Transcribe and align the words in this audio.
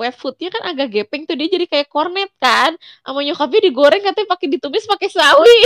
wet 0.00 0.14
foodnya 0.16 0.50
kan 0.50 0.62
agak 0.68 0.88
gepeng 0.92 1.26
tuh 1.28 1.36
dia 1.38 1.48
jadi 1.48 1.66
kayak 1.68 1.88
kornet 1.90 2.30
kan. 2.38 2.74
Sama 3.02 3.20
nyokapnya 3.22 3.60
digoreng 3.70 4.02
katanya 4.02 4.28
pakai 4.30 4.46
ditumis 4.50 4.84
pakai 4.86 5.08
sawi. 5.10 5.60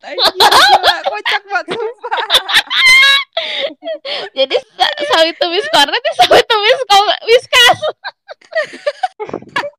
Kocak 1.10 1.42
banget 1.44 1.66
sumpah. 1.76 2.18
jadi 4.38 4.56
sawi 5.10 5.30
tumis 5.36 5.66
kornet 5.72 6.04
sawi 6.20 6.42
tumis 6.44 6.80
whiskas 7.24 7.78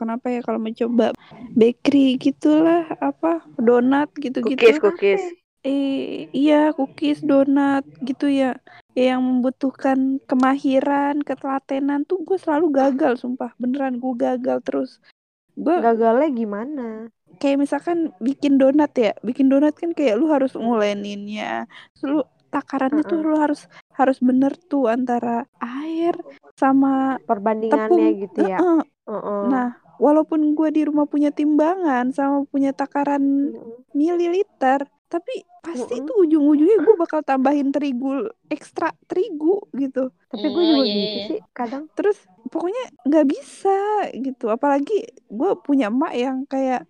kenapa 0.00 0.32
ya 0.32 0.40
kalau 0.40 0.56
mencoba 0.56 1.12
bakery 1.52 2.16
gitulah 2.16 2.88
apa 2.96 3.44
donat 3.60 4.08
gitu-gitu 4.16 4.56
cookies 4.56 4.80
cookies 4.80 5.22
eh 5.60 6.32
iya 6.32 6.72
cookies 6.72 7.20
donat 7.20 7.84
gitu 8.00 8.32
ya 8.32 8.56
yang 8.96 9.20
membutuhkan 9.20 10.16
kemahiran 10.24 11.20
ketelatenan 11.20 12.08
tuh 12.08 12.24
gue 12.24 12.40
selalu 12.40 12.72
gagal 12.72 13.20
sumpah 13.20 13.52
beneran 13.60 14.00
gue 14.00 14.14
gagal 14.16 14.58
terus 14.64 14.90
gue 15.60 15.76
gagalnya 15.76 16.32
gimana 16.32 16.88
kayak 17.36 17.60
misalkan 17.60 18.08
bikin 18.24 18.56
donat 18.56 18.96
ya 18.96 19.12
bikin 19.20 19.52
donat 19.52 19.76
kan 19.76 19.92
kayak 19.92 20.16
lu 20.16 20.32
harus 20.32 20.56
nguleninnya 20.56 21.68
lu 22.00 22.24
takarannya 22.50 23.04
uh 23.04 23.06
-uh. 23.06 23.12
tuh 23.14 23.20
lu 23.22 23.36
harus 23.38 23.60
harus 23.94 24.18
bener 24.18 24.52
tuh 24.58 24.90
antara 24.90 25.46
air 25.62 26.18
sama 26.58 27.16
perbandingannya 27.24 28.08
tepung. 28.10 28.22
gitu 28.26 28.40
ya. 28.44 28.58
Uh 28.58 28.82
-uh. 28.82 28.82
Uh 29.06 29.14
-uh. 29.14 29.42
Nah, 29.48 29.68
walaupun 30.00 30.56
gue 30.56 30.68
di 30.72 30.82
rumah 30.88 31.04
punya 31.04 31.28
timbangan 31.28 32.08
sama 32.16 32.48
punya 32.48 32.72
takaran 32.72 33.52
mm. 33.52 33.92
mililiter 33.92 34.88
tapi 35.10 35.44
pasti 35.60 36.00
mm 36.00 36.06
tuh 36.08 36.16
ujung-ujungnya 36.24 36.78
gue 36.80 36.94
bakal 36.96 37.20
tambahin 37.20 37.68
terigu 37.68 38.32
ekstra 38.48 38.96
terigu 39.04 39.60
gitu 39.76 40.08
tapi 40.32 40.46
gue 40.48 40.64
juga 40.64 40.80
oh, 40.80 40.86
gitu 40.88 41.04
iya. 41.04 41.28
sih 41.28 41.40
kadang 41.52 41.84
terus 41.92 42.16
pokoknya 42.48 42.84
nggak 43.04 43.26
bisa 43.28 43.78
gitu 44.16 44.48
apalagi 44.48 45.04
gue 45.28 45.50
punya 45.60 45.92
emak 45.92 46.12
yang 46.16 46.36
kayak 46.48 46.88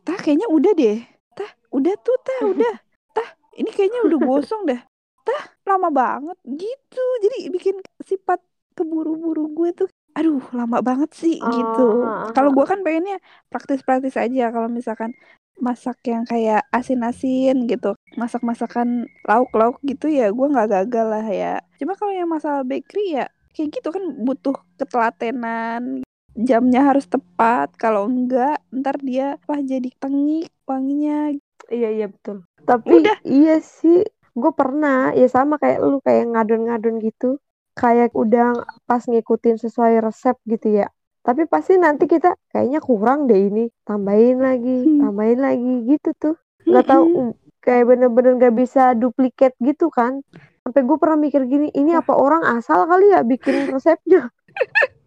tah 0.00 0.16
kayaknya 0.16 0.48
udah 0.48 0.72
deh 0.72 1.04
tah 1.36 1.50
udah 1.76 1.94
tuh 2.00 2.16
tah 2.24 2.40
udah 2.56 2.74
tah 3.12 3.28
ini 3.60 3.68
kayaknya 3.68 4.00
udah 4.08 4.18
gosong 4.24 4.64
deh 4.64 4.80
tah 5.26 5.42
lama 5.68 5.92
banget 5.92 6.38
gitu 6.48 7.04
jadi 7.20 7.52
bikin 7.52 7.76
sifat 8.00 8.40
keburu-buru 8.72 9.52
gue 9.52 9.70
tuh 9.84 9.88
aduh 10.16 10.40
lama 10.56 10.80
banget 10.80 11.12
sih 11.12 11.36
oh, 11.44 11.52
gitu. 11.52 11.86
Kalau 12.32 12.50
gue 12.56 12.64
kan 12.64 12.80
pengennya 12.80 13.20
praktis-praktis 13.52 14.16
aja 14.16 14.48
kalau 14.48 14.72
misalkan 14.72 15.12
masak 15.60 16.00
yang 16.08 16.24
kayak 16.24 16.64
asin-asin 16.72 17.68
gitu, 17.68 17.92
masak-masakan 18.16 19.08
lauk-lauk 19.28 19.76
gitu 19.84 20.08
ya 20.08 20.32
gue 20.32 20.46
nggak 20.48 20.72
gagal 20.72 21.06
lah 21.12 21.26
ya. 21.28 21.54
Cuma 21.76 21.92
kalau 22.00 22.16
yang 22.16 22.32
masalah 22.32 22.64
bakery 22.64 23.20
ya 23.20 23.26
kayak 23.52 23.76
gitu 23.76 23.88
kan 23.92 24.04
butuh 24.24 24.56
ketelatenan, 24.80 26.04
jamnya 26.32 26.80
harus 26.84 27.04
tepat. 27.08 27.72
Kalau 27.76 28.08
enggak 28.08 28.60
ntar 28.72 28.96
dia 29.00 29.36
apa 29.36 29.60
jadi 29.60 29.88
tengik 30.00 30.48
wanginya. 30.64 31.36
Iya 31.68 31.88
iya 31.92 32.06
betul. 32.08 32.44
Tapi 32.64 33.04
Udah. 33.04 33.16
iya 33.24 33.60
sih 33.60 34.04
gue 34.36 34.52
pernah 34.52 35.16
ya 35.16 35.28
sama 35.32 35.56
kayak 35.56 35.80
lu 35.80 35.98
kayak 36.04 36.28
ngadon-ngadon 36.36 37.00
gitu 37.00 37.40
kayak 37.76 38.16
udah 38.16 38.56
pas 38.88 39.04
ngikutin 39.04 39.60
sesuai 39.60 40.00
resep 40.00 40.34
gitu 40.48 40.80
ya. 40.82 40.88
Tapi 41.20 41.44
pasti 41.44 41.76
nanti 41.76 42.08
kita 42.08 42.32
kayaknya 42.48 42.80
kurang 42.80 43.28
deh 43.28 43.36
ini 43.36 43.68
tambahin 43.84 44.40
lagi 44.40 44.76
hmm. 44.88 45.00
tambahin 45.04 45.40
lagi 45.44 45.74
gitu 45.84 46.10
tuh. 46.16 46.36
Nggak 46.64 46.86
tahu 46.88 47.04
hmm. 47.04 47.32
kayak 47.60 47.84
bener-bener 47.84 48.32
gak 48.40 48.56
bisa 48.56 48.96
duplikat 48.96 49.52
gitu 49.60 49.92
kan. 49.92 50.24
Sampai 50.64 50.82
gue 50.82 50.96
pernah 50.98 51.18
mikir 51.20 51.46
gini 51.46 51.70
ini 51.76 51.94
apa 51.94 52.16
orang 52.16 52.42
asal 52.42 52.88
kali 52.88 53.12
ya 53.12 53.22
bikin 53.22 53.70
resepnya? 53.70 54.32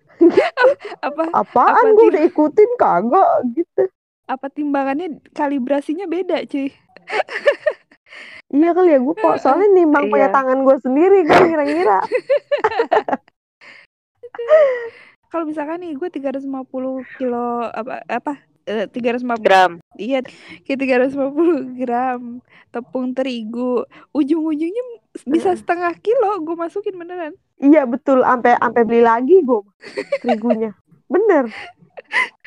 Apa 1.00 1.32
apaan 1.32 1.96
apa 1.96 1.96
gue 1.96 2.06
udah 2.12 2.24
ikutin 2.28 2.72
kagak 2.76 3.32
gitu. 3.56 3.88
apa 4.28 4.52
timbangannya 4.52 5.24
kalibrasinya 5.32 6.06
beda 6.06 6.44
cuy 6.46 6.70
Iya 8.50 8.74
kali 8.74 8.98
ya 8.98 9.00
gue 9.00 9.16
kok 9.16 9.38
soalnya 9.38 9.70
nimbang 9.78 10.10
iya. 10.10 10.14
pakai 10.14 10.30
tangan 10.34 10.60
gue 10.66 10.76
sendiri 10.82 11.20
kan 11.30 11.40
ngira-ngira. 11.46 12.00
Kalau 15.30 15.46
misalkan 15.46 15.86
nih 15.86 15.94
gue 15.94 16.10
350 16.10 16.50
kilo 17.22 17.70
apa 17.70 18.02
apa 18.10 18.34
eh, 18.70 18.86
tiga 18.90 19.14
ratus 19.14 19.26
lima 19.26 19.38
gram. 19.38 19.72
Iya, 19.98 20.22
kayak 20.66 20.80
tiga 20.82 20.94
ratus 21.02 21.14
lima 21.18 21.30
puluh 21.34 21.62
gram 21.78 22.22
tepung 22.70 23.14
terigu. 23.18 23.86
Ujung-ujungnya 24.14 24.84
bisa 25.26 25.58
setengah 25.58 25.98
kilo 26.02 26.42
gue 26.46 26.56
masukin 26.58 26.98
beneran. 26.98 27.34
Iya 27.60 27.90
betul, 27.90 28.22
sampai 28.22 28.56
sampai 28.56 28.82
beli 28.86 29.02
lagi 29.04 29.42
gue 29.42 29.62
terigunya. 30.22 30.78
Bener. 31.10 31.50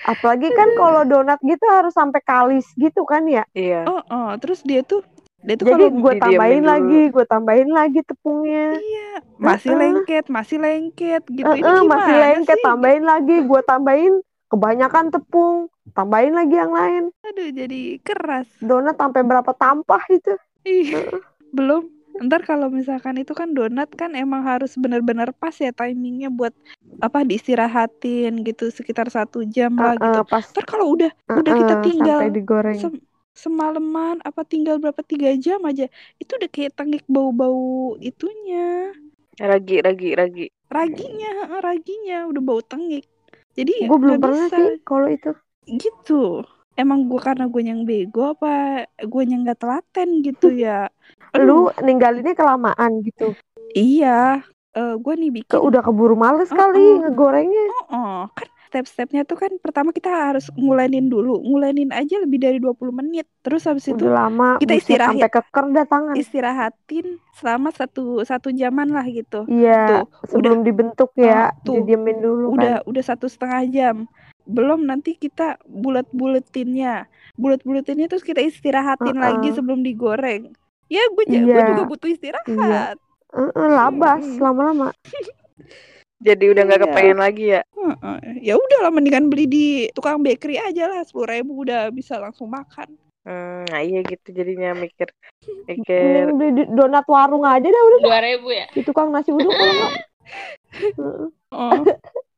Apalagi 0.02 0.50
kan 0.54 0.74
kalau 0.74 1.06
donat 1.06 1.38
gitu 1.42 1.62
harus 1.70 1.94
sampai 1.94 2.18
kalis 2.26 2.66
gitu 2.74 3.06
kan 3.06 3.22
ya? 3.30 3.46
Iya. 3.54 3.86
Oh, 3.86 4.02
oh, 4.02 4.30
terus 4.42 4.62
dia 4.66 4.82
tuh 4.82 5.06
dia 5.42 5.54
tuh 5.58 5.66
Jadi 5.74 5.84
gue 5.90 6.14
tambahin 6.22 6.64
lagi, 6.64 7.02
gue 7.10 7.24
tambahin 7.26 7.70
lagi 7.74 8.00
tepungnya. 8.06 8.78
Iya, 8.78 9.12
masih 9.42 9.70
uh 9.70 9.74
-uh. 9.74 9.80
lengket, 9.82 10.24
masih 10.30 10.56
lengket 10.62 11.22
gitu. 11.26 11.50
Uh 11.50 11.58
-uh, 11.58 11.82
Ini 11.82 11.90
masih 11.90 12.14
lengket, 12.14 12.58
sih? 12.62 12.66
tambahin 12.66 13.04
lagi, 13.04 13.36
gue 13.42 13.60
tambahin 13.66 14.14
kebanyakan 14.46 15.04
tepung, 15.10 15.56
tambahin 15.98 16.34
lagi 16.38 16.54
yang 16.54 16.70
lain. 16.70 17.02
Aduh, 17.26 17.50
jadi 17.50 17.98
keras. 18.06 18.46
Donat 18.62 18.94
sampai 18.94 19.26
berapa 19.26 19.50
tampah 19.58 20.02
itu? 20.14 20.38
Iya. 20.62 21.10
Uh. 21.10 21.20
Belum. 21.50 21.90
Ntar 22.22 22.44
kalau 22.44 22.68
misalkan 22.68 23.16
itu 23.18 23.32
kan 23.32 23.56
donat 23.56 23.88
kan 23.96 24.12
emang 24.12 24.44
harus 24.44 24.76
benar-benar 24.76 25.32
pas 25.32 25.56
ya 25.56 25.72
timingnya 25.72 26.28
buat 26.28 26.52
apa 27.00 27.24
diistirahatin 27.24 28.44
gitu 28.44 28.68
sekitar 28.68 29.08
satu 29.08 29.42
jam 29.48 29.74
lah 29.74 29.96
uh, 29.96 29.98
uh, 29.98 30.04
gitu. 30.04 30.20
Pas. 30.28 30.44
Ntar 30.44 30.64
kalau 30.68 30.92
udah 30.92 31.08
uh, 31.08 31.40
udah 31.40 31.52
kita 31.56 31.74
tinggal 31.82 32.18
sampai 32.20 32.36
digoreng 32.36 32.78
semalaman 33.32 34.20
apa 34.22 34.44
tinggal 34.44 34.78
berapa 34.78 35.00
tiga 35.04 35.32
jam 35.40 35.60
aja. 35.64 35.88
Itu 36.20 36.36
udah 36.36 36.50
kayak 36.52 36.76
tengik 36.76 37.04
bau-bau 37.08 37.96
itunya. 37.98 38.92
Ragi 39.40 39.80
ragi 39.80 40.10
ragi. 40.12 40.46
Raginya 40.68 41.60
raginya. 41.60 42.28
Udah 42.28 42.42
bau 42.44 42.60
tengik 42.60 43.08
jadi 43.52 43.72
gue 43.84 43.98
belum 44.00 44.18
pernah 44.20 44.48
bisa. 44.48 44.56
sih 44.56 44.70
kalau 44.84 45.08
itu. 45.12 45.30
Gitu. 45.68 46.22
Emang 46.72 47.04
gue 47.04 47.20
karena 47.20 47.44
gue 47.52 47.62
yang 47.62 47.84
bego 47.84 48.32
apa 48.32 48.84
gue 48.96 49.22
yang 49.28 49.44
gak 49.44 49.60
telaten 49.60 50.24
gitu 50.24 50.48
ya? 50.48 50.88
Lu 51.36 51.68
ninggalinnya 51.84 52.32
kelamaan 52.32 53.04
gitu. 53.04 53.36
Iya. 53.76 54.40
Uh, 54.72 54.96
gue 54.96 55.14
nih 55.20 55.30
bikin 55.36 55.60
udah 55.60 55.84
keburu 55.84 56.16
males 56.16 56.48
uh 56.48 56.56
-uh. 56.56 56.60
kali 56.64 56.86
ngegorengnya. 57.04 57.66
Uh 57.68 57.92
-uh. 57.92 58.20
kan 58.32 58.48
step-stepnya 58.72 59.28
tuh 59.28 59.36
kan 59.36 59.52
pertama 59.60 59.92
kita 59.92 60.08
harus 60.08 60.48
ngulenin 60.56 61.12
dulu. 61.12 61.44
Ngulenin 61.44 61.92
aja 61.92 62.16
lebih 62.24 62.40
dari 62.40 62.56
20 62.56 62.88
menit. 62.88 63.28
Terus 63.44 63.68
habis 63.68 63.84
itu 63.84 64.08
lama 64.08 64.56
kita 64.56 64.80
istirahat 64.80 65.12
sampai 65.12 65.28
keker 65.28 65.66
dah 65.76 65.84
tangan. 65.84 66.14
Istirahatin 66.16 67.06
selama 67.36 67.68
satu 67.76 68.24
satu 68.24 68.48
jaman 68.48 68.88
lah 68.96 69.04
gitu. 69.04 69.44
Iya. 69.44 70.08
Tuh, 70.08 70.32
sebelum 70.32 70.64
udah, 70.64 70.66
dibentuk 70.72 71.12
ya. 71.20 71.52
Uh, 71.52 71.68
tuh, 71.68 71.74
didiemin 71.84 72.24
dulu 72.24 72.56
Udah 72.56 72.80
kan. 72.80 72.88
udah 72.88 73.02
satu 73.04 73.28
setengah 73.28 73.62
jam. 73.68 73.96
Belum 74.48 74.88
nanti 74.88 75.20
kita 75.20 75.60
bulat-buletinnya. 75.68 77.12
Bulat-buletinnya 77.36 78.08
terus 78.08 78.24
kita 78.24 78.40
istirahatin 78.40 79.12
uh 79.12 79.20
-uh. 79.20 79.24
lagi 79.28 79.52
sebelum 79.52 79.84
digoreng. 79.84 80.48
Ya 80.88 81.04
gue 81.12 81.24
iya. 81.28 81.76
juga 81.76 81.84
butuh 81.84 82.08
istirahat. 82.08 82.48
Iya. 82.48 82.96
Uh 83.36 83.52
-uh, 83.52 83.68
labas 83.68 84.24
lama-lama. 84.40 84.96
jadi 86.22 86.44
udah 86.54 86.62
nggak 86.62 86.80
iya. 86.80 86.86
kepengen 86.86 87.18
lagi 87.18 87.44
ya? 87.58 87.62
Ya 88.38 88.54
udah 88.54 88.78
lah 88.86 88.92
mendingan 88.94 89.26
beli 89.26 89.44
di 89.50 89.66
tukang 89.92 90.22
bakery 90.22 90.62
aja 90.62 90.86
lah 90.86 91.02
sepuluh 91.02 91.28
ribu 91.34 91.66
udah 91.66 91.90
bisa 91.90 92.16
langsung 92.22 92.46
makan. 92.48 92.94
Hmm, 93.22 93.62
nah 93.70 93.78
iya 93.78 94.02
gitu 94.02 94.34
jadinya 94.34 94.74
mikir 94.74 95.10
mikir. 95.68 96.30
Beli 96.34 96.66
donat 96.70 97.06
warung 97.06 97.46
aja 97.46 97.66
dah 97.66 97.82
udah. 97.90 97.98
dua 98.02 98.18
ribu 98.22 98.48
ya? 98.54 98.66
Di 98.70 98.82
tukang 98.86 99.10
nasi 99.10 99.34
uduk 99.34 99.50
kalau 99.50 99.74
nggak 99.82 99.94
oh 101.52 101.82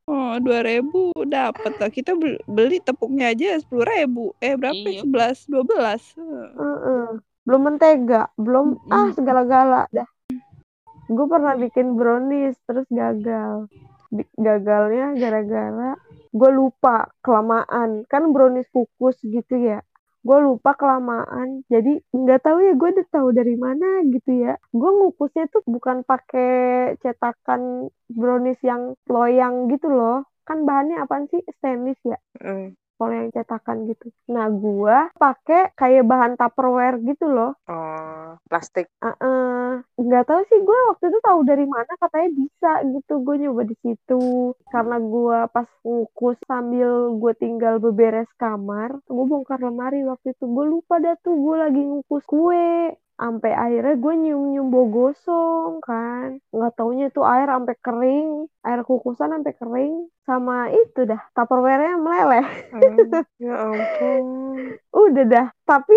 oh 0.08 0.32
dua 0.40 0.60
ribu 0.64 1.12
dapat 1.28 1.72
lah. 1.76 1.90
Kita 1.92 2.16
beli 2.48 2.80
tepungnya 2.80 3.32
aja 3.32 3.60
sepuluh 3.60 3.84
ribu. 3.84 4.24
Eh 4.40 4.56
berapa 4.56 4.88
iya. 4.88 5.04
sebelas 5.04 5.44
dua 5.44 5.62
belas. 5.64 6.02
Belum 7.44 7.60
mentega 7.60 8.32
belum 8.40 8.80
ah 8.88 9.12
segala-gala. 9.12 9.88
Dah 9.92 10.08
gue 11.08 11.26
pernah 11.28 11.54
bikin 11.58 11.96
brownies 11.98 12.56
terus 12.64 12.88
gagal. 12.88 13.68
Gagalnya 14.38 15.18
gara-gara 15.18 15.98
gue 16.34 16.50
lupa 16.50 17.10
kelamaan. 17.22 18.02
Kan 18.10 18.34
brownies 18.34 18.68
kukus 18.74 19.18
gitu 19.22 19.54
ya. 19.58 19.80
Gue 20.24 20.38
lupa 20.40 20.74
kelamaan. 20.74 21.62
Jadi 21.68 22.00
nggak 22.10 22.40
tahu 22.42 22.58
ya 22.64 22.72
gue 22.74 22.88
udah 22.96 23.08
tahu 23.12 23.28
dari 23.36 23.54
mana 23.54 24.02
gitu 24.10 24.30
ya. 24.32 24.56
Gue 24.72 24.90
ngukusnya 24.90 25.46
tuh 25.52 25.62
bukan 25.66 26.02
pakai 26.02 26.94
cetakan 27.02 27.92
brownies 28.10 28.60
yang 28.64 28.98
loyang 29.06 29.68
gitu 29.68 29.92
loh. 29.92 30.26
Kan 30.44 30.68
bahannya 30.68 31.00
apaan 31.00 31.28
sih? 31.28 31.40
Stainless 31.56 32.00
ya? 32.04 32.18
Mm. 32.40 32.76
Kalau 32.98 33.14
yang 33.14 33.30
cetakan 33.34 33.90
gitu. 33.90 34.06
Nah 34.30 34.46
gue 34.48 34.96
pakai 35.18 35.74
kayak 35.74 36.04
bahan 36.06 36.32
tupperware 36.38 36.98
gitu 37.02 37.26
loh. 37.28 37.52
Oh, 37.66 38.38
plastik. 38.46 38.86
Heeh. 39.02 39.82
nggak 39.94 40.26
tahu 40.26 40.40
sih 40.50 40.58
gue 40.62 40.78
waktu 40.90 41.04
itu 41.10 41.18
tahu 41.22 41.40
dari 41.42 41.66
mana 41.66 41.92
katanya 41.98 42.30
bisa 42.34 42.70
gitu. 42.86 43.12
Gue 43.26 43.34
nyoba 43.42 43.62
di 43.66 43.76
situ. 43.82 44.54
Karena 44.70 44.96
gue 45.02 45.38
pas 45.50 45.68
ngukus 45.82 46.38
sambil 46.46 47.14
gue 47.18 47.32
tinggal 47.38 47.82
beberes 47.82 48.30
kamar 48.38 48.94
gue 49.04 49.24
bongkar 49.26 49.58
lemari 49.58 50.06
waktu 50.06 50.34
itu. 50.34 50.44
Gue 50.46 50.64
lupa 50.70 51.02
dah 51.02 51.18
tuh 51.20 51.34
gue 51.34 51.56
lagi 51.58 51.82
ngukus 51.82 52.24
kue. 52.26 52.94
Sampai 53.14 53.54
akhirnya 53.54 53.94
gue 53.94 54.14
nyium-nyium 54.26 54.74
bau 54.74 54.90
gosong 54.90 55.78
kan. 55.82 56.42
Nggak 56.50 56.72
taunya 56.74 57.06
itu 57.10 57.22
air 57.22 57.46
sampai 57.46 57.76
kering. 57.78 58.30
Air 58.66 58.80
kukusan 58.82 59.30
sampai 59.30 59.54
kering 59.54 59.94
sama 60.24 60.72
itu 60.72 61.04
dah 61.04 61.20
tupperware-nya 61.36 61.94
meleleh 62.00 62.46
Hmm, 62.72 63.20
ya 63.38 63.54
ampun. 63.70 64.26
udah 64.90 65.24
dah 65.28 65.46
tapi 65.64 65.96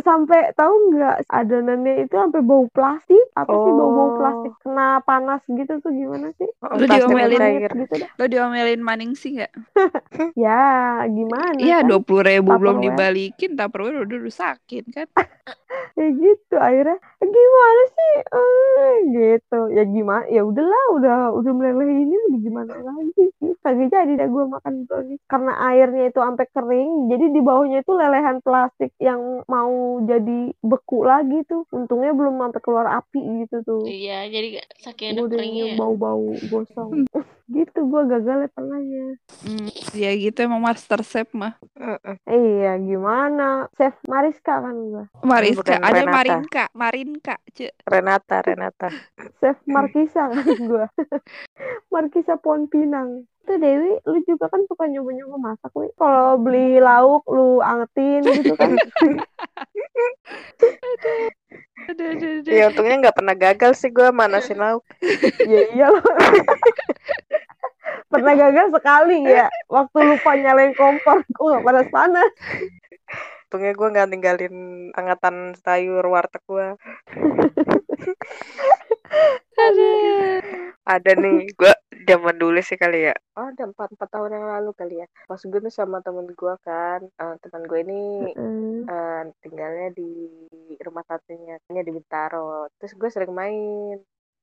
sampai 0.00 0.52
tahu 0.54 0.72
nggak 0.92 1.16
adonannya 1.28 2.04
itu 2.04 2.14
sampai 2.14 2.40
bau 2.44 2.64
plastik 2.70 3.24
apa 3.36 3.52
sih 3.64 3.72
bau 3.72 3.90
bau 3.90 4.10
Oh. 4.10 4.16
plastik 4.16 4.52
kena 4.62 5.00
panas 5.02 5.40
gitu 5.48 5.72
tuh 5.80 5.92
gimana 5.92 6.28
sih 6.36 6.48
Oh, 6.62 6.76
Lu 6.76 6.84
plastik 6.86 7.14
diomelin. 7.14 7.40
gitu 7.80 7.94
dah 8.00 8.10
Lo 8.20 8.24
diomelin 8.28 8.80
maning 8.82 9.12
sih 9.16 9.36
nggak? 9.36 9.52
ya 10.44 10.60
gimana 11.08 11.56
Iya 11.58 11.76
kan 11.80 11.88
dua 11.88 12.00
puluh 12.02 12.22
ribu 12.26 12.50
belum 12.58 12.76
dibalikin, 12.84 13.50
Tupperware 13.58 14.02
udah 14.04 14.18
rusakin 14.18 14.84
kan? 14.90 15.06
ya 16.00 16.08
gitu 16.10 16.54
akhirnya 16.58 16.96
"Eh, 17.22 17.28
gimana 17.30 17.82
sih 17.96 18.12
Eh, 18.34 18.92
gitu 19.14 19.58
ya 19.76 19.82
gimana 19.86 20.24
ya 20.28 20.42
udahlah 20.42 20.84
udah 20.98 21.16
udah 21.38 21.52
meleleh 21.54 21.88
ini 22.02 22.16
gimana 22.42 22.74
lagi 22.82 23.24
sih 23.56 23.62
kagak 23.62 23.88
jadi 23.88 24.12
dah 24.16 24.28
gue 24.28 24.44
makan 24.48 24.74
brownies 24.84 25.20
karena 25.24 25.52
airnya 25.64 26.04
itu 26.06 26.18
sampai 26.18 26.46
kering 26.48 26.90
jadi 27.06 27.24
di 27.28 27.40
bawahnya 27.40 27.78
itu 27.78 27.92
lelehan 27.92 28.38
plastik 28.40 28.90
yang 28.98 29.20
mau 29.44 29.70
jadi 30.00 30.40
beku 30.58 31.02
lagi 31.02 31.42
tuh 31.44 31.64
untungnya 31.70 32.10
belum 32.10 32.36
sampai 32.36 32.60
keluar 32.60 32.86
api 32.94 33.20
gitu 33.42 33.62
tuh 33.62 33.82
Iya, 33.84 34.26
jadi 34.26 34.48
saking 34.76 35.16
udah 35.16 35.30
keringnya 35.30 35.64
ya. 35.66 35.76
bau-bau 35.76 36.22
gosong 36.44 37.04
gitu 37.46 37.80
gue 37.82 38.02
gagal 38.08 38.36
ya 38.40 38.50
pernahnya 38.50 39.04
Hmm, 39.40 39.68
ya 39.92 40.10
gitu 40.12 40.40
emang 40.40 40.58
master 40.58 41.00
chef 41.00 41.28
mah. 41.30 41.60
Mm-mm. 41.74 42.16
iya 42.24 42.76
gimana 42.76 43.68
chef 43.70 43.92
Mariska 44.04 44.58
kan 44.58 44.72
gue 44.72 45.04
Mariska, 45.20 45.60
Bukan 45.60 45.80
ada 45.80 45.92
Renata. 45.94 46.14
Marinka, 46.14 46.64
Marinka, 46.72 47.34
ce. 47.50 47.68
Renata, 47.84 48.40
Renata. 48.40 48.88
chef 49.38 49.60
Markisa 49.64 50.26
kan 50.26 50.40
gue 50.48 50.84
Markisa 51.92 52.34
Pohon 52.36 52.66
Pinang 52.66 53.28
itu 53.44 53.60
Dewi 53.60 53.92
lu 54.08 54.18
juga 54.24 54.48
kan 54.48 54.64
suka 54.64 54.88
nyoba-nyoba 54.88 55.36
masak 55.36 55.72
wi. 55.76 55.92
Kalau 56.00 56.40
beli 56.40 56.80
lauk 56.80 57.28
lu 57.28 57.60
angetin 57.60 58.24
gitu 58.24 58.56
kan. 58.56 58.72
Aduh, 61.84 62.16
aduh, 62.16 62.40
aduh. 62.40 62.48
Ya 62.48 62.72
untungnya 62.72 62.96
nggak 62.96 63.16
pernah 63.20 63.36
gagal 63.36 63.76
sih 63.76 63.92
gue 63.92 64.08
manasin 64.08 64.56
lauk. 64.56 64.80
ya 65.44 65.60
iya 65.76 65.92
loh 65.92 66.00
pernah 68.08 68.32
gagal 68.32 68.72
sekali 68.72 69.20
ya. 69.28 69.52
Waktu 69.68 69.98
lupa 70.00 70.30
nyalain 70.38 70.72
kompor 70.72 71.20
gue 71.20 71.52
gak 71.52 71.64
panas-panas 71.66 72.32
Untungnya 73.54 73.72
gue 73.76 73.88
nggak 73.92 74.08
ninggalin 74.10 74.56
angatan 74.96 75.54
sayur 75.62 76.02
warteg 76.08 76.42
gue. 76.48 76.74
Ada 80.82 81.12
nih, 81.14 81.54
gue 81.54 81.72
zaman 82.10 82.36
dulu 82.42 82.58
sih 82.68 82.78
kali 82.82 82.96
ya. 83.08 83.14
Oh, 83.36 83.46
ada 83.50 83.62
empat 83.70 83.88
empat 83.94 84.08
tahun 84.14 84.30
yang 84.36 84.46
lalu 84.54 84.70
kali 84.80 84.94
ya. 85.02 85.06
Pas 85.28 85.42
gue 85.42 85.60
tuh 85.66 85.74
sama 85.74 85.98
temen 86.06 86.26
gue 86.40 86.54
kan, 86.66 87.00
eh, 87.02 87.34
teman 87.42 87.62
gue 87.70 87.78
ini 87.82 88.00
Mm, 88.38 88.86
eh, 88.90 89.22
tinggalnya 89.42 89.88
di 89.98 90.10
rumah 90.86 91.04
tantenya 91.08 91.58
di 91.86 91.92
Bintaro. 91.96 92.70
Terus 92.78 92.92
gue 93.00 93.10
sering 93.10 93.32
main 93.34 93.96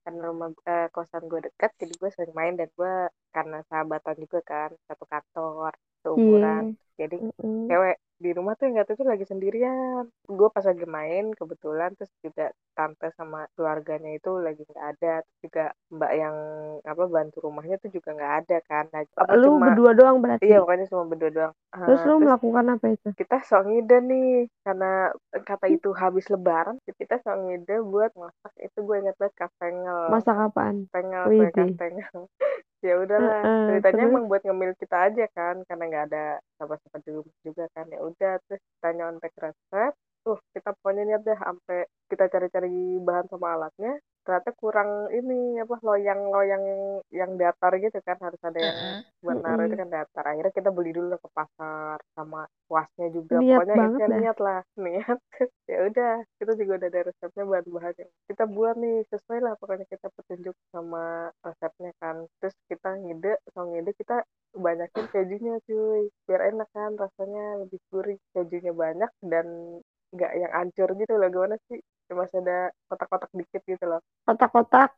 karena 0.04 0.22
rumah 0.30 0.50
eh, 0.68 0.88
kosan 0.96 1.24
gue 1.32 1.40
dekat, 1.48 1.72
jadi 1.82 1.94
gue 2.02 2.10
sering 2.16 2.34
main 2.40 2.54
dan 2.60 2.70
gue 2.74 2.94
karena 3.36 3.58
sahabatan 3.70 4.16
juga 4.24 4.40
kan, 4.52 4.70
satu 4.90 5.06
kantor, 5.08 5.72
seumuran. 6.04 6.64
Jadi 7.00 7.16
mm-mm. 7.22 7.70
cewek 7.70 7.98
di 8.22 8.32
rumah 8.38 8.54
tuh 8.54 8.70
yang 8.70 8.86
tuh 8.86 9.02
lagi 9.02 9.26
sendirian. 9.26 10.06
Gue 10.30 10.50
pas 10.54 10.62
lagi 10.62 10.86
main 10.86 11.34
kebetulan 11.34 11.98
terus 11.98 12.14
juga 12.22 12.54
tante 12.78 13.10
sama 13.18 13.50
keluarganya 13.58 14.14
itu 14.14 14.38
lagi 14.38 14.62
nggak 14.62 14.88
ada. 14.98 15.14
Terus 15.26 15.40
juga 15.42 15.66
mbak 15.90 16.12
yang 16.14 16.36
apa 16.86 17.04
bantu 17.10 17.38
rumahnya 17.50 17.82
tuh 17.82 17.90
juga 17.90 18.14
nggak 18.14 18.34
ada 18.46 18.58
kan. 18.70 18.86
Nah, 18.94 19.02
apa 19.18 19.34
lu 19.34 19.58
cuma 19.58 19.74
berdua 19.74 19.92
doang 19.98 20.18
berarti 20.22 20.46
iya 20.46 20.62
pokoknya 20.62 20.86
cuma 20.94 21.04
berdua 21.10 21.32
doang. 21.34 21.54
Terus 21.74 22.02
lu 22.06 22.16
melakukan 22.22 22.66
apa 22.78 22.86
itu 22.94 23.10
kita 23.18 23.38
sok 23.44 23.64
ngide 23.68 23.98
nih 24.06 24.30
karena 24.62 25.10
kata 25.44 25.66
itu 25.74 25.90
habis 25.98 26.30
lebaran 26.30 26.78
kita 26.86 27.18
sok 27.24 27.38
ngide 27.44 27.82
buat 27.82 28.14
masak 28.14 28.54
itu 28.62 28.78
gue 28.86 28.96
inget 29.02 29.16
banget 29.18 29.36
kastengel 29.36 30.00
masak 30.14 30.38
apaan 30.38 30.86
kastengel 30.90 31.24
Widih. 31.32 31.76
Ya 32.88 32.94
udahlah 33.04 33.44
Heeh, 33.44 33.64
ceritanya 33.66 34.02
terus? 34.02 34.10
emang 34.10 34.26
buat 34.30 34.42
ngemil 34.46 34.72
kita 34.82 34.96
aja 35.08 35.24
kan 35.38 35.56
karena 35.68 35.84
nggak 35.90 36.06
ada 36.10 36.24
siapa-siapa 36.58 36.98
di 37.06 37.10
rumah 37.18 37.38
juga 37.48 37.64
kan 37.76 37.86
ya 37.94 38.00
udah 38.10 38.32
terus 38.46 38.62
kita 38.76 38.90
nyontek 38.98 39.34
resep 39.44 39.94
tuh 40.26 40.38
kita 40.56 40.70
pokoknya 40.78 41.04
niat 41.08 41.22
deh 41.26 41.38
sampai 41.38 41.80
kita 42.10 42.26
cari-cari 42.32 43.00
bahan 43.02 43.26
sama 43.32 43.48
alatnya 43.56 43.94
ternyata 44.22 44.54
kurang 44.54 45.10
ini 45.10 45.58
apa 45.58 45.82
loyang-loyang 45.82 46.64
yang 47.10 47.32
datar 47.42 47.74
gitu 47.82 47.98
kan 48.06 48.18
harus 48.22 48.38
ada 48.46 48.60
yang 48.62 48.78
buat 49.26 49.42
naruh 49.42 49.66
itu 49.66 49.78
kan 49.78 49.90
datar. 49.90 50.24
Akhirnya 50.30 50.54
kita 50.54 50.70
beli 50.70 50.94
dulu 50.94 51.18
ke 51.18 51.30
pasar 51.34 51.98
sama 52.14 52.46
kuasnya 52.70 53.10
juga. 53.10 53.42
Niat 53.42 53.58
pokoknya 53.66 53.76
banget 53.82 54.00
dah. 54.06 54.20
niat 54.22 54.38
lah 54.38 54.60
niat. 54.86 55.18
Ya 55.66 55.78
udah 55.90 56.14
kita 56.38 56.52
juga 56.54 56.72
udah 56.78 56.90
ada 56.94 57.02
resepnya 57.10 57.44
bahan 57.50 57.68
bahannya 57.72 58.08
kita 58.30 58.44
buat 58.46 58.76
nih 58.78 58.98
sesuai 59.10 59.40
lah 59.42 59.54
pokoknya 59.58 59.86
kita 59.90 60.08
petunjuk 60.14 60.56
sama 60.70 61.34
resepnya 61.42 61.92
kan. 61.98 62.16
Terus 62.38 62.56
kita 62.70 62.90
ngide 63.02 63.42
sama 63.58 63.74
ngide 63.74 63.92
kita 63.98 64.18
banyakin 64.54 65.06
kejunya 65.10 65.56
cuy. 65.66 66.14
Biar 66.30 66.42
enak 66.54 66.70
kan 66.70 66.94
rasanya 66.94 67.66
lebih 67.66 67.82
gurih. 67.90 68.20
Kejunya 68.38 68.74
banyak 68.74 69.10
dan 69.26 69.48
nggak 70.16 70.32
yang 70.42 70.52
ancur 70.60 70.90
gitu 71.00 71.14
loh 71.20 71.28
gimana 71.34 71.56
sih? 71.70 71.80
Masih 72.20 72.38
ada 72.44 72.58
kotak-kotak 72.90 73.32
dikit 73.40 73.62
gitu 73.72 73.86
loh. 73.92 74.00
Kotak-kotak? 74.26 74.90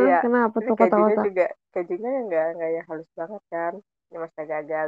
Iya, 0.00 0.14
kenapa 0.22 0.56
tuh 0.66 0.74
kotak-kotak? 0.80 1.26
juga 1.28 1.44
kejunya 1.74 2.08
yang 2.16 2.24
nggak 2.28 2.46
nggak 2.56 2.70
yang 2.76 2.86
halus 2.90 3.10
banget 3.20 3.42
kan? 3.54 3.74
Ya 4.10 4.16
masih 4.22 4.38
agak-agak 4.44 4.84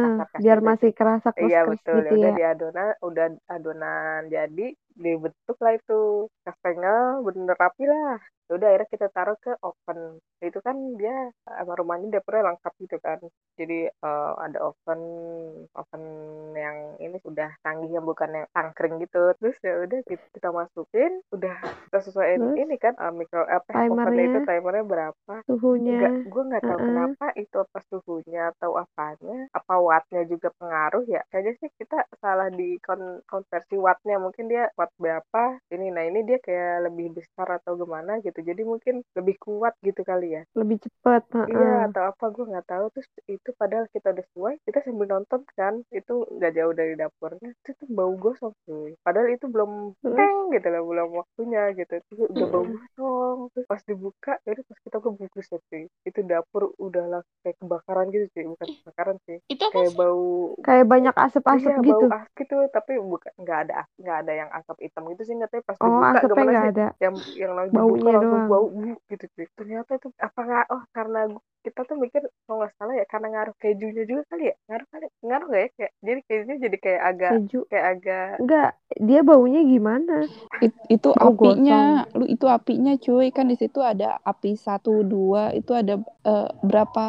kasar-kasar 0.00 0.40
biar 0.42 0.58
gitu. 0.64 0.68
masih 0.68 0.90
kerasa 0.98 1.30
iya 1.42 1.58
kris 1.64 1.64
betul. 1.70 1.98
Gitu 1.98 2.12
ya 2.12 2.14
udah 2.18 2.30
ya. 2.30 2.36
di 2.38 2.42
adonan 2.52 2.88
udah 3.08 3.26
adonan 3.54 4.20
jadi 4.34 4.62
dibentuk 5.04 5.56
lah 5.64 5.72
itu 5.78 5.92
kastengel 6.44 7.24
bener 7.26 7.56
rapi 7.62 7.84
lah 7.92 8.16
Ya 8.50 8.58
udah 8.58 8.68
akhirnya 8.74 8.90
kita 8.90 9.06
taruh 9.14 9.38
ke 9.38 9.52
oven 9.62 10.18
itu 10.42 10.58
kan 10.66 10.74
dia 10.98 11.14
sama 11.46 11.72
rumahnya 11.78 12.18
dapurnya 12.18 12.50
lengkap 12.50 12.72
gitu 12.82 12.96
kan 12.98 13.18
jadi 13.54 13.94
eh, 13.94 14.32
ada 14.42 14.58
oven 14.74 15.00
oven 15.78 16.04
yang 16.56 16.76
ini 16.98 17.16
sudah 17.22 17.48
canggih 17.62 17.90
yang 17.94 18.02
bukan 18.02 18.30
yang 18.34 18.46
tangkring 18.50 18.98
gitu 18.98 19.30
terus 19.38 19.56
ya 19.62 19.86
udah 19.86 20.00
kita, 20.02 20.24
kita 20.34 20.48
masukin 20.50 21.12
udah 21.30 21.54
kita 21.86 21.98
sesuaiin 22.10 22.42
Terus? 22.42 22.58
ini 22.58 22.74
kan 22.74 22.94
eh, 22.98 23.12
mikro 23.14 23.46
apa 23.46 23.86
ovennya 23.86 24.24
itu 24.26 24.38
Timernya? 24.42 24.46
timernya 24.48 24.84
berapa 24.86 25.34
suhunya 25.46 25.98
gue 26.26 26.42
nggak 26.48 26.64
tahu 26.66 26.80
Heeh. 26.80 26.88
kenapa 26.90 27.26
itu 27.38 27.56
apa 27.64 27.78
suhunya 27.90 28.40
atau 28.54 28.70
apanya, 28.78 29.36
apa 29.54 29.74
wattnya 29.82 30.22
juga 30.32 30.48
pengaruh 30.58 31.02
ya. 31.10 31.20
Kayaknya 31.30 31.52
sih 31.60 31.70
kita 31.80 31.98
salah 32.22 32.48
di 32.54 32.78
kon- 32.86 33.22
konversi 33.30 33.74
wattnya. 33.78 34.16
Mungkin 34.22 34.46
dia 34.52 34.70
watt 34.78 34.89
berapa, 34.98 35.42
ini 35.74 35.86
nah 35.94 36.04
ini 36.08 36.20
dia 36.28 36.38
kayak 36.42 36.90
lebih 36.90 37.06
besar 37.18 37.48
atau 37.58 37.72
gimana 37.80 38.18
gitu. 38.24 38.38
Jadi 38.42 38.62
mungkin 38.66 38.94
lebih 39.18 39.36
kuat 39.44 39.74
gitu 39.86 40.00
kali 40.02 40.36
ya. 40.38 40.42
lebih 40.58 40.76
cepet 40.84 41.22
Iya 41.48 41.66
heeh. 41.66 41.88
atau 41.88 42.02
apa 42.10 42.24
gue 42.34 42.44
nggak 42.50 42.66
tahu. 42.68 42.84
Terus 42.94 43.08
itu 43.34 43.48
padahal 43.60 43.86
kita 43.94 44.06
udah 44.12 44.24
sesuai, 44.28 44.54
kita 44.66 44.78
sambil 44.84 45.06
nonton 45.08 45.40
kan, 45.58 45.74
itu 45.88 46.12
nggak 46.36 46.52
jauh 46.56 46.74
dari 46.76 46.92
dapurnya. 47.00 47.48
Itu 47.64 47.70
tuh 47.80 47.88
bau 47.96 48.12
gosong 48.20 48.52
cuy. 48.68 48.92
Padahal 49.04 49.28
itu 49.34 49.46
belum 49.48 49.70
teng 50.16 50.36
gitu 50.54 50.66
loh, 50.72 50.82
belum 50.90 51.08
waktunya 51.20 51.60
gitu. 51.78 51.92
Itu 52.00 52.12
udah 52.34 52.46
bau 52.52 52.64
gosong. 52.76 53.36
Terus 53.56 53.66
pas 53.72 53.82
dibuka, 53.88 54.32
jadi 54.46 54.60
pas 54.68 54.78
kita 54.84 54.96
ke 55.00 55.08
bungkus 55.16 55.46
ya 55.52 55.58
cuy. 55.72 55.82
Itu 56.08 56.20
dapur 56.28 56.62
udah 56.76 57.04
langsung 57.12 57.36
kayak 57.42 57.56
kebakaran 57.60 58.06
gitu 58.14 58.26
sih 58.36 58.42
bukan 58.44 58.68
kebakaran 58.84 59.16
sih 59.26 59.38
Itu 59.48 59.64
kayak 59.72 59.92
bau 59.96 60.54
Kayak 60.60 60.86
banyak 60.92 61.14
asap-asap 61.16 61.72
iya 61.72 61.74
gitu. 61.80 62.04
bau 62.04 62.04
asap 62.14 62.30
gitu 62.44 62.54
tapi 62.70 62.92
bukan 63.00 63.32
nggak 63.42 63.58
ada 63.66 63.74
nggak 64.00 64.16
ada 64.22 64.32
yang 64.40 64.50
asap 64.54 64.69
hitam 64.84 65.02
gitu 65.10 65.22
sih 65.26 65.34
nggak 65.38 65.50
tahu 65.52 65.62
pas 65.68 65.78
Oh, 65.84 65.86
dibuka 65.86 66.18
asapnya 66.22 66.44
gimana 66.44 66.52
nggak 66.52 66.64
sih 66.64 66.70
ada. 66.70 66.82
yang 67.02 67.14
yang 67.42 67.52
langsung 67.58 67.82
Baunya 67.82 68.12
dibuka 68.14 68.16
langsung 68.20 68.42
bau 68.50 68.66
buk 68.78 68.98
gitu 69.10 69.24
sih 69.36 69.46
ternyata 69.58 69.90
itu 69.98 70.08
apa 70.26 70.38
nggak 70.46 70.64
oh 70.74 70.82
karena 70.96 71.18
kita 71.64 71.80
tuh 71.88 71.96
mikir 72.04 72.22
kalau 72.44 72.56
nggak 72.60 72.72
salah 72.78 72.94
ya 73.00 73.04
karena 73.12 73.26
ngaruh 73.32 73.54
kejunya 73.62 74.02
juga 74.10 74.22
kali 74.30 74.42
ya 74.50 74.54
ngaruh 74.68 74.86
kali 74.92 75.06
ngaruh 75.26 75.46
nggak 75.50 75.62
ya 75.64 75.68
kayak 75.76 75.92
jadi 76.06 76.20
kejunya 76.26 76.56
jadi 76.64 76.76
kayak 76.84 77.02
agak 77.10 77.34
Keju. 77.34 77.60
kayak 77.70 77.86
agak 77.92 78.26
Enggak, 78.40 78.70
dia 79.08 79.20
baunya 79.28 79.60
gimana? 79.72 80.12
It- 80.64 80.76
itu 80.92 81.10
Bau 81.16 81.28
apinya, 81.28 82.04
lu 82.18 82.24
itu 82.34 82.46
apinya 82.56 82.92
cuy 83.04 83.26
kan 83.36 83.46
di 83.50 83.56
situ 83.60 83.80
ada 83.80 84.20
api 84.30 84.50
satu 84.66 84.92
dua 85.12 85.42
itu 85.56 85.72
ada 85.72 85.94
eh, 86.28 86.48
berapa 86.68 87.04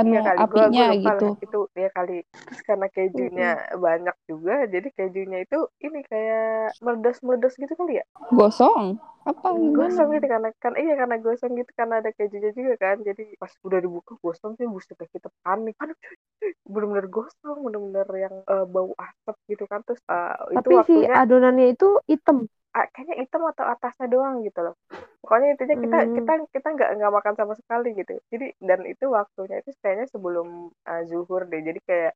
anu 0.00 0.12
Iya 0.12 0.18
kali, 0.26 0.40
gua, 0.52 0.64
apinya 0.64 0.70
gua 0.76 0.84
lupa 0.92 1.10
gitu. 1.10 1.28
itu 1.44 1.56
ya 1.82 1.88
kali. 1.96 2.12
Terus 2.46 2.60
karena 2.68 2.86
kejunya 2.96 3.44
banyak 3.84 4.16
juga, 4.30 4.52
jadi 4.74 4.88
kejunya 4.96 5.38
itu 5.44 5.56
ini 5.86 5.98
kayak 6.10 6.76
meledas-meledas 6.84 7.54
gitu 7.62 7.72
kali 7.80 7.92
ya. 8.00 8.04
Gosong 8.38 8.98
apa? 9.24 9.50
Gosong 9.76 10.08
gitu 10.16 10.26
karena 10.32 10.48
kan 10.62 10.72
iya 10.82 10.92
karena 11.00 11.16
gosong 11.24 11.52
gitu 11.60 11.70
karena 11.78 11.94
ada 12.00 12.10
kejunya 12.16 12.50
juga 12.58 12.74
kan. 12.84 12.96
Jadi 13.08 13.22
pas 13.40 13.52
udah 13.66 13.78
dibuka 13.84 14.12
gosong 14.24 14.52
sih 14.58 14.66
buset 14.74 14.96
kita 15.14 15.28
panik. 15.44 15.74
Cuy. 16.40 16.50
Bener-bener 16.72 17.06
gosong, 17.16 17.56
bener-bener 17.66 18.08
yang 18.24 18.34
eh, 18.52 18.64
bau 18.74 18.92
asap 19.06 19.36
gitu 19.52 19.64
kan. 19.70 19.80
Terus 19.86 20.02
itu 20.58 20.68
Tapi 20.68 20.74
si 20.86 20.94
waktunya 20.94 21.16
adonannya 21.22 21.66
itu 21.74 21.88
hitam. 22.10 22.38
Kayaknya 22.92 23.14
hitam 23.22 23.42
atau 23.52 23.64
atasnya 23.74 24.06
doang 24.14 24.42
gitu 24.46 24.60
loh. 24.66 24.74
Pokoknya 25.22 25.46
intinya 25.54 25.76
kita 25.84 25.98
Hmm. 26.04 26.14
kita 26.16 26.32
kita 26.54 26.68
nggak 26.76 26.90
nggak 26.98 27.12
makan 27.16 27.34
sama 27.38 27.54
sekali 27.60 27.88
gitu. 28.00 28.12
Jadi 28.32 28.46
dan 28.68 28.80
itu 28.92 29.04
waktunya 29.18 29.56
itu 29.62 29.70
kayaknya 29.82 30.06
sebelum 30.14 30.48
uh, 30.90 31.02
zuhur 31.10 31.42
deh. 31.50 31.60
Jadi 31.68 31.80
kayak 31.88 32.12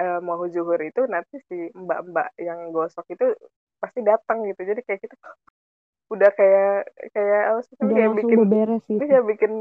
uh, 0.00 0.18
mau 0.26 0.42
zuhur 0.54 0.80
itu 0.82 1.00
nanti 1.14 1.36
si 1.48 1.56
mbak-mbak 1.74 2.28
yang 2.40 2.72
gosok 2.74 3.06
itu 3.14 3.26
pasti 3.82 4.00
datang 4.04 4.44
gitu. 4.48 4.60
Jadi 4.70 4.80
kayak 4.86 5.00
kita 5.04 5.16
udah 6.14 6.30
kayak 6.38 6.68
kayak 7.14 7.42
apa 7.52 7.60
sih 7.68 7.76
kayak 7.80 8.10
bikin 8.18 8.38
beberes 8.38 8.82
gitu. 8.88 9.02
Iya 9.04 9.18
bikin 9.24 9.52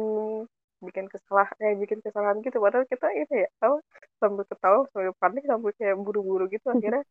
bikin 0.78 1.06
kesalahan 1.10 1.56
kayak 1.58 1.78
bikin 1.82 2.00
kesalahan 2.06 2.38
gitu 2.46 2.58
padahal 2.62 2.86
kita 2.86 3.08
ini 3.10 3.36
ya 3.46 3.50
tahu 3.58 3.82
sambil 4.22 4.46
ketawa 4.46 4.86
sambil 4.94 5.14
panik 5.18 5.44
sambil 5.50 5.72
kayak 5.74 5.98
buru-buru 5.98 6.46
gitu 6.54 6.68
akhirnya 6.76 7.02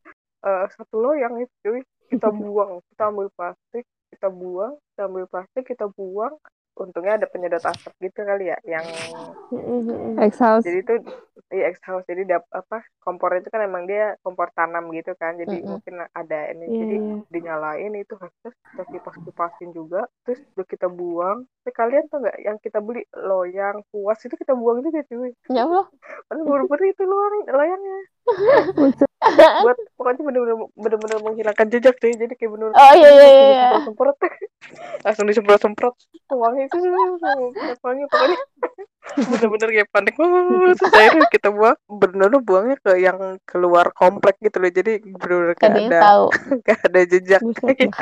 eh, 0.47 0.65
satu 0.75 0.95
loyang 1.03 1.35
itu 1.43 1.53
cuy 1.63 1.81
kita 2.11 2.27
buang 2.31 2.71
kita 2.93 3.03
ambil 3.11 3.27
plastik 3.35 3.85
kita 4.11 4.27
buang 4.31 4.73
kita 4.95 5.01
ambil 5.07 5.25
plastik 5.27 5.63
kita 5.67 5.85
buang 5.91 6.33
untungnya 6.77 7.17
ada 7.17 7.25
penyedot 7.25 7.63
asap 7.65 7.89
gitu 8.05 8.21
kali 8.21 8.53
ya 8.53 8.57
yang 8.69 8.85
Mm-mm. 9.49 10.13
Exhaust. 10.21 10.61
jadi 10.61 10.85
itu 10.85 10.93
iya 11.49 11.73
exhaust 11.73 12.05
jadi 12.05 12.21
dap, 12.29 12.43
apa 12.53 12.85
kompor 13.01 13.33
itu 13.33 13.49
kan 13.49 13.65
emang 13.65 13.89
dia 13.89 14.13
kompor 14.21 14.53
tanam 14.53 14.93
gitu 14.93 15.17
kan 15.17 15.33
jadi 15.41 15.57
Mm-mm. 15.57 15.73
mungkin 15.73 15.95
ada 16.13 16.39
ini 16.53 16.65
Iya, 16.69 16.77
jadi 16.77 16.95
iya. 17.01 17.15
dinyalain 17.33 17.93
itu 17.97 18.13
terus 18.13 18.53
kita 18.53 18.83
kipas 18.93 19.15
kipasin 19.25 19.69
juga 19.73 20.05
terus 20.21 20.37
udah 20.53 20.67
kita 20.69 20.87
buang 20.91 21.49
tapi 21.65 21.71
kalian 21.73 22.05
tau 22.13 22.21
nggak 22.21 22.37
yang 22.45 22.57
kita 22.61 22.77
beli 22.77 23.01
loyang 23.25 23.81
puas 23.89 24.21
itu 24.21 24.37
kita 24.37 24.53
buang 24.53 24.85
juga 24.85 25.01
cuy 25.09 25.33
Ya 25.49 25.65
Allah. 25.65 25.89
Padahal 26.29 26.45
baru-baru 26.45 26.93
itu 26.93 27.01
loyang 27.09 27.43
loyangnya. 27.57 27.97
buat 29.65 29.77
pokoknya 29.97 30.21
bener-bener 30.29 30.55
bener-bener 30.77 31.17
menghilangkan 31.25 31.67
jejak 31.73 31.97
deh 31.97 32.13
jadi 32.13 32.33
kayak 32.37 32.51
bener 32.53 32.69
Oh 32.77 32.93
iya 32.93 33.09
iya 33.09 33.27
iya. 33.27 33.67
semprot 33.85 34.13
semprot 34.13 34.49
langsung 35.01 35.25
disemprot 35.25 35.59
semprot 35.61 35.95
wangi 36.29 36.67
itu 36.67 36.77
wangi 37.81 38.03
pokoknya. 38.11 38.37
Bener-bener 39.31 39.69
kayak 39.71 39.89
panik 39.95 40.15
banget. 40.19 40.75
Terus 40.75 40.91
akhirnya 40.91 41.27
kita 41.31 41.47
buang 41.55 41.79
bener-bener 41.87 42.43
buangnya 42.43 42.75
ke 42.83 42.91
yang 42.99 43.39
keluar 43.47 43.95
komplek 43.95 44.35
gitu 44.43 44.59
loh. 44.59 44.67
Jadi 44.67 44.99
bener-bener 44.99 45.55
Kan 45.55 45.71
gak 45.71 45.87
ada 45.87 45.99
tahu. 46.03 46.25
gak 46.67 46.79
ada 46.91 47.01
jejak. 47.07 47.41
Akhirnya 47.63 47.95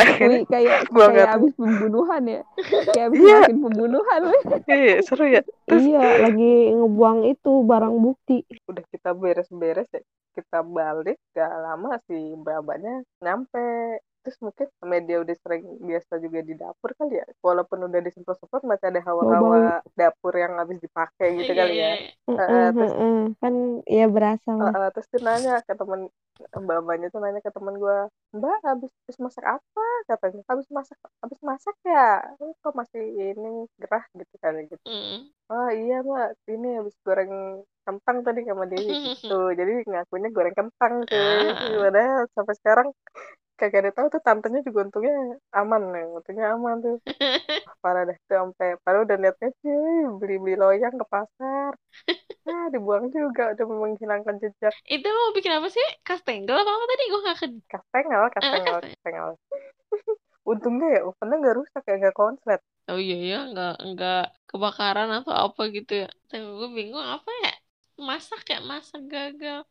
Wih, 0.00 0.42
kayak 0.46 0.88
Gua 0.94 1.06
kayak 1.08 1.28
tahu. 1.28 1.38
abis 1.38 1.52
pembunuhan 1.54 2.22
ya. 2.24 2.40
Kayak 2.94 3.06
abis 3.08 3.18
Iya. 3.18 3.28
ngelakuin 3.30 3.58
pembunuhan. 3.62 4.20
iya 4.72 4.96
seru 5.00 5.24
ya 5.26 5.42
terus 5.64 5.84
Iya, 5.84 6.00
lagi 6.20 6.52
ngebuang 6.72 7.18
itu 7.26 7.52
barang 7.62 7.94
bukti. 7.96 8.38
udah 8.64 8.84
kita 8.88 9.10
beres-beres 9.12 9.88
ya 9.90 10.02
kita 10.30 10.62
balik 10.62 11.18
gak 11.32 11.50
lama 11.52 11.98
si 12.06 12.14
mbak-mbaknya 12.32 13.02
nyampe 13.18 13.98
terus 14.20 14.36
mungkin 14.38 14.68
media 14.84 15.16
udah 15.20 15.36
sering 15.40 15.64
biasa 15.80 16.12
juga 16.20 16.40
di 16.40 16.54
dapur 16.54 16.90
kali 16.94 17.18
ya. 17.18 17.26
Walaupun 17.40 17.88
udah 17.88 18.00
disemprot-semprot 18.00 18.62
masih 18.68 18.86
ada 18.88 19.00
hawa-hawa 19.02 19.56
dapur 19.96 20.34
yang 20.36 20.60
habis 20.60 20.76
dipakai 20.78 21.40
gitu 21.40 21.52
kali 21.52 21.74
ya. 21.76 21.92
Terus-. 22.28 22.96
Kan 23.40 23.54
ya 23.88 24.06
berasa 24.06 24.50
lah. 24.52 24.70
Heeh, 24.70 24.86
terus 24.92 25.06
dia 25.08 25.20
nanya 25.20 25.54
ke 25.64 25.72
temen 25.72 26.00
mbak-mbaknya 26.40 27.12
tuh 27.12 27.20
nanya 27.20 27.40
ke 27.40 27.52
temen 27.52 27.76
gue 27.76 27.98
mbak 28.32 28.58
habis 28.64 28.88
habis 29.04 29.18
masak 29.20 29.44
apa? 29.44 29.84
Katanya 30.08 30.40
habis 30.48 30.68
masak 30.72 30.96
habis 31.20 31.40
masak 31.44 31.76
ya? 31.84 32.20
"Oh, 32.40 32.52
kok 32.60 32.72
masih 32.76 33.02
ini 33.02 33.68
gerah 33.76 34.04
gitu 34.16 34.34
kali 34.40 34.64
gitu. 34.68 34.80
Mm. 34.88 35.28
oh 35.50 35.70
iya 35.74 36.00
mbak. 36.00 36.28
Ini 36.48 36.68
habis 36.80 36.94
goreng 37.04 37.60
kentang 37.84 38.22
tadi 38.22 38.40
sama 38.46 38.64
Dewi 38.70 38.88
gitu. 39.16 39.40
Jadi 39.58 39.72
ngakunya 39.88 40.28
goreng 40.30 40.56
kentang 40.56 40.94
tuh 41.08 41.18
Ah. 41.18 41.76
padahal 41.90 42.20
sampai 42.32 42.54
sekarang 42.56 42.88
kagak 43.60 43.84
ada 43.84 43.92
tahu 43.92 44.06
tuh 44.08 44.22
tantenya 44.24 44.64
juga 44.64 44.88
untungnya 44.88 45.36
aman 45.52 45.82
nih 45.92 46.04
untungnya 46.08 46.56
aman 46.56 46.80
tuh 46.80 46.96
parah 47.84 48.08
dah 48.08 48.16
tuh 48.24 48.36
sampai 48.40 48.80
padahal 48.80 49.04
udah 49.04 49.16
niatnya 49.20 49.52
cuy 49.60 50.00
beli 50.16 50.36
beli 50.40 50.54
loyang 50.56 50.96
ke 50.96 51.04
pasar 51.04 51.76
nah 52.48 52.64
dibuang 52.72 53.12
juga 53.12 53.52
udah 53.52 53.64
menghilangkan 53.68 54.40
jejak 54.40 54.72
Itu 54.88 55.06
mau 55.12 55.36
bikin 55.36 55.52
apa 55.52 55.68
sih? 55.68 55.84
Kastengel 56.00 56.56
apa 56.56 56.70
apa 56.72 56.84
tadi? 56.88 57.04
Gue 57.12 57.20
gak 57.20 57.36
ke... 57.36 57.46
kastengel 57.68 58.22
kastengel 58.32 58.76
kastengel. 58.80 58.80
kastengel 58.80 59.28
untungnya 60.50 60.88
ya 60.96 61.00
ovennya 61.04 61.36
nggak 61.36 61.56
rusak 61.60 61.82
ya 61.84 61.94
nggak 62.00 62.16
konslet 62.16 62.60
Oh 62.90 62.98
iya 62.98 63.22
ya, 63.22 63.38
nggak 63.46 63.74
nggak 63.94 64.24
kebakaran 64.50 65.14
atau 65.22 65.30
apa 65.30 65.62
gitu 65.70 66.02
ya. 66.02 66.08
Tapi 66.26 66.42
gue 66.42 66.68
bingung 66.74 67.06
apa 67.06 67.30
ya? 67.46 67.54
Masak 68.02 68.42
ya, 68.50 68.58
masak 68.58 69.06
gagal. 69.06 69.62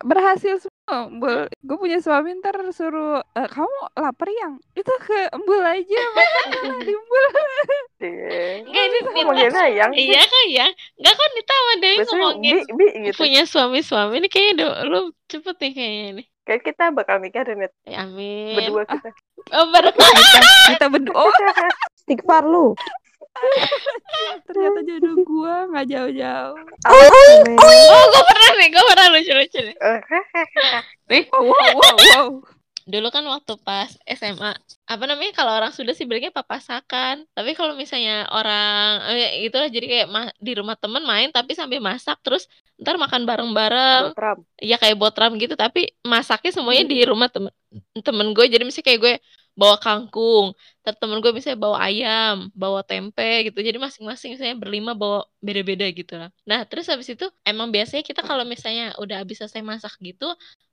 Berhasil 0.00 0.64
Embul. 0.84 1.48
Gue 1.64 1.76
punya 1.80 1.96
suami 1.96 2.36
ntar 2.38 2.60
suruh, 2.68 3.24
"Eh, 3.32 3.48
kamu 3.48 3.78
lapar 3.96 4.28
yang? 4.28 4.60
Itu 4.76 4.92
ke 5.00 5.32
Embul 5.32 5.64
aja, 5.64 6.00
makan 6.12 6.76
di 6.84 6.92
Embul. 6.92 7.24
iya 8.04 8.60
Enggak 8.60 8.84
ini 8.84 8.98
manggilnya 9.24 9.64
yang 9.72 9.90
Iya 9.96 10.22
kan 10.28 10.44
ya? 10.52 10.66
Enggak 11.00 11.14
kan 11.16 11.28
Nita 11.32 11.54
sama 11.56 11.74
Dewi 11.80 11.96
ngomongin 12.04 12.56
bi 12.68 12.74
bi 12.76 12.86
gitu 13.08 13.16
punya 13.16 13.42
suami-suami 13.48 14.14
ini 14.20 14.28
kayaknya 14.28 14.52
udah 14.60 14.70
lu 14.84 15.00
cepet 15.24 15.56
nih 15.56 15.72
kayaknya 15.72 16.10
nih. 16.20 16.26
kayak 16.44 16.62
kita 16.68 16.84
bakal 16.92 17.16
nikah 17.16 17.40
deh 17.48 17.56
Net. 17.56 17.72
Ya, 17.88 18.04
amin. 18.04 18.52
berdua 18.60 18.84
kita 18.84 19.08
Oh, 19.56 19.64
baru 19.72 19.88
Kita, 19.92 20.40
kita 20.72 20.86
berdua, 20.92 21.16
oh, 21.24 21.32
Stighfar 22.04 22.44
lu. 22.44 22.76
ternyata 24.46 24.80
jodoh 24.82 25.14
gue 25.20 25.54
nggak 25.70 25.86
jauh-jauh. 25.86 26.56
Amin. 26.84 27.40
Oh, 27.58 28.02
gue 28.08 28.22
pernah 28.30 28.50
nih, 28.56 28.68
gue 28.70 28.84
pernah 28.86 29.06
lucu-lucu 29.10 29.58
nih. 29.62 29.76
Eh, 31.04 31.28
Wow, 31.28 31.44
wow, 31.44 31.72
wow, 31.76 31.96
wow. 32.00 32.26
Dulu 32.84 33.08
kan 33.08 33.24
waktu 33.24 33.56
pas 33.60 33.92
SMA, 34.04 34.52
apa 34.84 35.04
namanya 35.04 35.32
kalau 35.32 35.52
orang 35.52 35.72
sudah 35.72 35.92
sih 35.92 36.04
bilangnya 36.04 36.32
papasakan. 36.32 37.24
Tapi 37.32 37.52
kalau 37.52 37.76
misalnya 37.76 38.24
orang 38.28 39.04
eh, 39.12 39.44
itulah 39.44 39.68
jadi 39.68 39.84
kayak 39.84 40.08
ma- 40.08 40.36
di 40.36 40.52
rumah 40.52 40.76
temen 40.76 41.04
main 41.04 41.28
tapi 41.28 41.52
sambil 41.52 41.80
masak 41.80 42.20
terus 42.20 42.44
ntar 42.76 42.96
makan 42.96 43.24
bareng-bareng. 43.24 44.12
Botram. 44.12 44.38
ya 44.60 44.76
kayak 44.76 44.96
botram 44.96 45.32
gitu 45.36 45.56
tapi 45.56 45.92
masaknya 46.04 46.50
semuanya 46.52 46.84
di 46.84 46.98
rumah 47.04 47.28
temen 47.28 47.52
temen 48.00 48.32
gue 48.32 48.44
jadi 48.48 48.64
misalnya 48.64 48.86
kayak 48.88 49.00
gue 49.00 49.14
bawa 49.60 49.76
kangkung. 49.84 50.46
Terus 50.82 50.96
temen 51.00 51.18
gue 51.22 51.30
misalnya 51.36 51.60
bawa 51.66 51.78
ayam 51.86 52.34
bawa 52.62 52.80
tempe 52.88 53.22
gitu. 53.46 53.58
Jadi 53.68 53.78
masing-masing 53.86 54.28
misalnya 54.34 54.56
berlima 54.62 54.90
bawa 55.00 55.18
beda-beda 55.46 55.86
gitu 55.98 56.12
lah. 56.20 56.28
Nah 56.50 56.60
terus 56.68 56.86
habis 56.92 57.08
itu 57.14 57.24
emang 57.48 57.68
biasanya 57.74 58.02
kita 58.08 58.20
kalau 58.28 58.44
misalnya 58.52 58.84
udah 59.02 59.16
habis 59.22 59.36
selesai 59.40 59.62
masak 59.62 59.92
gitu 60.02 60.24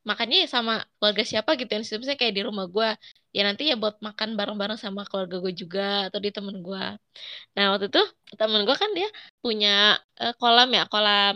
makannya 0.10 0.38
ya 0.44 0.48
sama 0.50 0.72
keluarga 0.98 1.24
siapa 1.30 1.50
gitu 1.62 1.70
yang 1.78 1.84
misalnya 1.86 2.18
kayak 2.22 2.34
di 2.38 2.44
rumah 2.48 2.66
gue 2.76 2.90
ya 3.38 3.42
nanti 3.48 3.62
ya 3.70 3.76
buat 3.82 3.96
makan 4.02 4.30
bareng-bareng 4.40 4.80
sama 4.82 5.06
keluarga 5.10 5.38
gue 5.44 5.54
juga 5.62 5.82
atau 6.10 6.18
di 6.26 6.30
temen 6.34 6.58
gue 6.66 6.82
nah 7.56 7.64
waktu 7.72 7.86
itu 7.92 8.02
temen 8.40 8.62
gue 8.68 8.76
kan 8.84 8.90
dia 8.98 9.08
punya 9.44 9.70
eh, 10.22 10.34
kolam 10.40 10.68
ya 10.78 10.84
kolam 10.92 11.34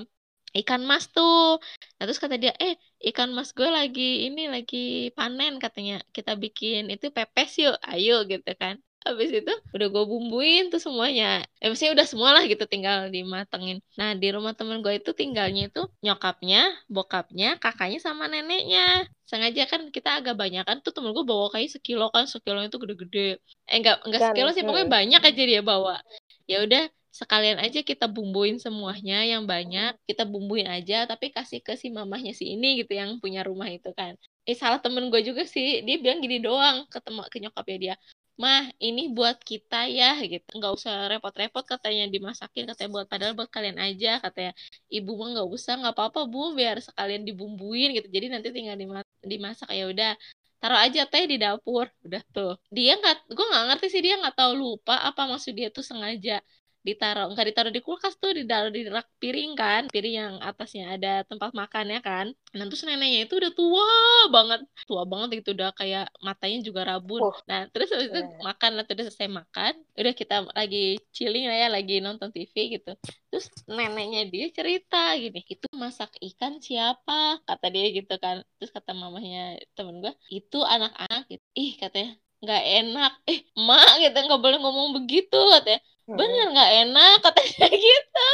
ikan 0.59 0.81
mas 0.89 1.05
tuh. 1.15 1.59
Nah 1.99 2.03
terus 2.07 2.19
kata 2.23 2.35
dia, 2.43 2.51
eh 2.63 2.73
ikan 3.09 3.29
mas 3.37 3.49
gue 3.57 3.69
lagi 3.69 4.25
ini 4.27 4.41
lagi 4.49 5.13
panen 5.17 5.61
katanya. 5.63 6.01
Kita 6.15 6.33
bikin 6.43 6.89
itu 6.93 7.05
pepes 7.13 7.51
yuk, 7.61 7.75
ayo 7.85 8.25
gitu 8.31 8.51
kan. 8.57 8.75
Habis 9.05 9.29
itu 9.29 9.53
udah 9.77 9.87
gue 9.93 10.03
bumbuin 10.09 10.73
tuh 10.73 10.81
semuanya. 10.81 11.45
Eh 11.61 11.69
maksudnya 11.69 11.93
udah 11.93 12.07
semua 12.09 12.29
lah 12.33 12.43
gitu 12.49 12.65
tinggal 12.65 13.13
dimatengin. 13.13 13.77
Nah 14.01 14.17
di 14.17 14.27
rumah 14.33 14.57
temen 14.57 14.81
gue 14.81 14.97
itu 14.97 15.13
tinggalnya 15.13 15.69
itu 15.69 15.85
nyokapnya, 16.01 16.73
bokapnya, 16.89 17.61
kakaknya 17.61 18.01
sama 18.01 18.25
neneknya. 18.25 19.05
Sengaja 19.29 19.69
kan 19.69 19.93
kita 19.93 20.09
agak 20.21 20.33
banyak 20.41 20.65
kan 20.65 20.81
tuh 20.81 20.89
temen 20.89 21.13
gue 21.13 21.21
bawa 21.21 21.53
kayak 21.53 21.69
sekilo 21.77 22.09
kan 22.09 22.25
sekilo 22.25 22.65
itu 22.65 22.77
gede-gede. 22.81 23.37
Eh 23.69 23.75
enggak 23.77 24.01
enggak 24.09 24.21
sekilo 24.33 24.49
sih 24.57 24.65
pokoknya 24.65 24.89
banyak 24.89 25.21
aja 25.21 25.43
dia 25.45 25.61
bawa. 25.61 26.01
Ya 26.49 26.65
udah 26.65 26.89
sekalian 27.19 27.57
aja 27.65 27.79
kita 27.89 28.05
bumbuin 28.15 28.57
semuanya 28.65 29.23
yang 29.31 29.43
banyak 29.53 29.91
kita 30.09 30.23
bumbuin 30.31 30.67
aja 30.67 31.07
tapi 31.11 31.25
kasih 31.35 31.59
ke 31.65 31.73
si 31.81 31.87
mamahnya 31.97 32.31
si 32.39 32.43
ini 32.53 32.67
gitu 32.83 32.91
yang 32.99 33.09
punya 33.23 33.41
rumah 33.49 33.69
itu 33.71 33.89
kan. 33.99 34.13
Eh 34.49 34.57
salah 34.61 34.79
temen 34.83 35.07
gue 35.11 35.21
juga 35.29 35.43
sih 35.53 35.79
dia 35.87 35.95
bilang 36.03 36.19
gini 36.23 36.37
doang 36.43 36.77
ke 36.91 36.97
tem 36.99 37.15
ke 37.31 37.37
nyokapnya 37.43 37.77
dia 37.83 37.95
mah 38.35 38.67
ini 38.83 39.01
buat 39.15 39.37
kita 39.39 39.87
ya 39.87 40.19
gitu. 40.31 40.47
Nggak 40.59 40.73
usah 40.77 40.93
repot-repot 41.11 41.63
katanya 41.63 42.03
dimasakin 42.11 42.63
katanya 42.69 42.89
buat 42.95 43.07
padahal 43.11 43.33
buat 43.39 43.49
kalian 43.55 43.79
aja 43.79 44.19
katanya. 44.19 44.51
Ibu 44.91 45.11
mah 45.19 45.27
nggak 45.39 45.47
usah 45.55 45.73
nggak 45.79 45.93
apa-apa 45.95 46.19
bu 46.31 46.51
biar 46.59 46.77
sekalian 46.83 47.23
dibumbuin 47.27 47.95
gitu. 47.95 48.07
Jadi 48.15 48.25
nanti 48.33 48.47
tinggal 48.51 48.75
dimasak 49.23 49.69
ya 49.71 49.87
udah 49.87 50.11
taruh 50.59 50.79
aja 50.83 51.07
teh 51.07 51.23
di 51.31 51.39
dapur. 51.39 51.87
Udah 52.03 52.21
tuh. 52.35 52.59
Dia 52.75 52.99
nggak 52.99 53.15
gue 53.31 53.45
nggak 53.51 53.63
ngerti 53.71 53.87
sih 53.93 54.01
dia 54.03 54.15
nggak 54.19 54.35
tahu 54.35 54.51
lupa 54.63 54.93
apa 54.99 55.21
maksud 55.31 55.53
dia 55.55 55.71
tuh 55.71 55.85
sengaja 55.87 56.43
ditaruh 56.85 57.33
nggak 57.33 57.47
ditaruh 57.49 57.73
di 57.73 57.81
kulkas 57.81 58.13
tuh 58.21 58.29
ditaruh 58.37 58.69
di 58.69 58.85
rak 58.85 59.09
piring 59.17 59.57
kan. 59.57 59.81
Piring 59.89 60.15
yang 60.15 60.33
atasnya 60.37 60.93
ada 60.93 61.25
tempat 61.25 61.49
makannya 61.57 61.97
kan. 62.05 62.29
Nah 62.53 62.63
terus 62.69 62.85
neneknya 62.85 63.25
itu 63.25 63.41
udah 63.41 63.51
tua 63.57 63.89
banget. 64.29 64.61
Tua 64.85 65.03
banget 65.09 65.41
itu 65.41 65.57
udah 65.57 65.73
kayak 65.73 66.13
matanya 66.21 66.61
juga 66.61 66.85
rabun. 66.85 67.25
Oh. 67.25 67.33
nah 67.49 67.65
terus 67.73 67.89
habis 67.89 68.13
itu 68.13 68.21
yeah. 68.21 68.45
makan 68.45 68.71
lah 68.77 68.85
terus 68.85 69.09
selesai 69.09 69.29
makan 69.33 69.73
udah 69.97 70.13
kita 70.13 70.35
lagi 70.53 71.01
chilling 71.09 71.49
lah 71.49 71.57
ya 71.65 71.67
lagi 71.73 71.97
nonton 72.05 72.29
TV 72.29 72.77
gitu. 72.77 72.93
Terus 73.33 73.49
neneknya 73.65 74.29
dia 74.29 74.45
cerita 74.53 75.17
gini 75.17 75.41
itu 75.41 75.65
masak 75.73 76.13
ikan 76.21 76.61
siapa? 76.61 77.41
Kata 77.49 77.65
dia 77.73 77.89
gitu 77.89 78.13
kan. 78.21 78.45
Terus 78.61 78.69
kata 78.69 78.93
mamahnya 78.93 79.57
temen 79.73 80.05
gue 80.05 80.13
itu 80.29 80.61
anak-anak 80.61 81.25
gitu. 81.33 81.45
Ih 81.57 81.73
katanya 81.81 82.13
nggak 82.45 82.63
enak. 82.85 83.11
Eh 83.25 83.39
mak 83.57 84.05
gitu 84.05 84.17
nggak 84.21 84.41
boleh 84.45 84.57
ngomong 84.61 85.01
begitu 85.01 85.41
katanya 85.57 85.81
bener 86.05 86.45
nggak 86.53 86.71
enak 86.85 87.15
katanya 87.21 87.67
gitu. 87.85 88.27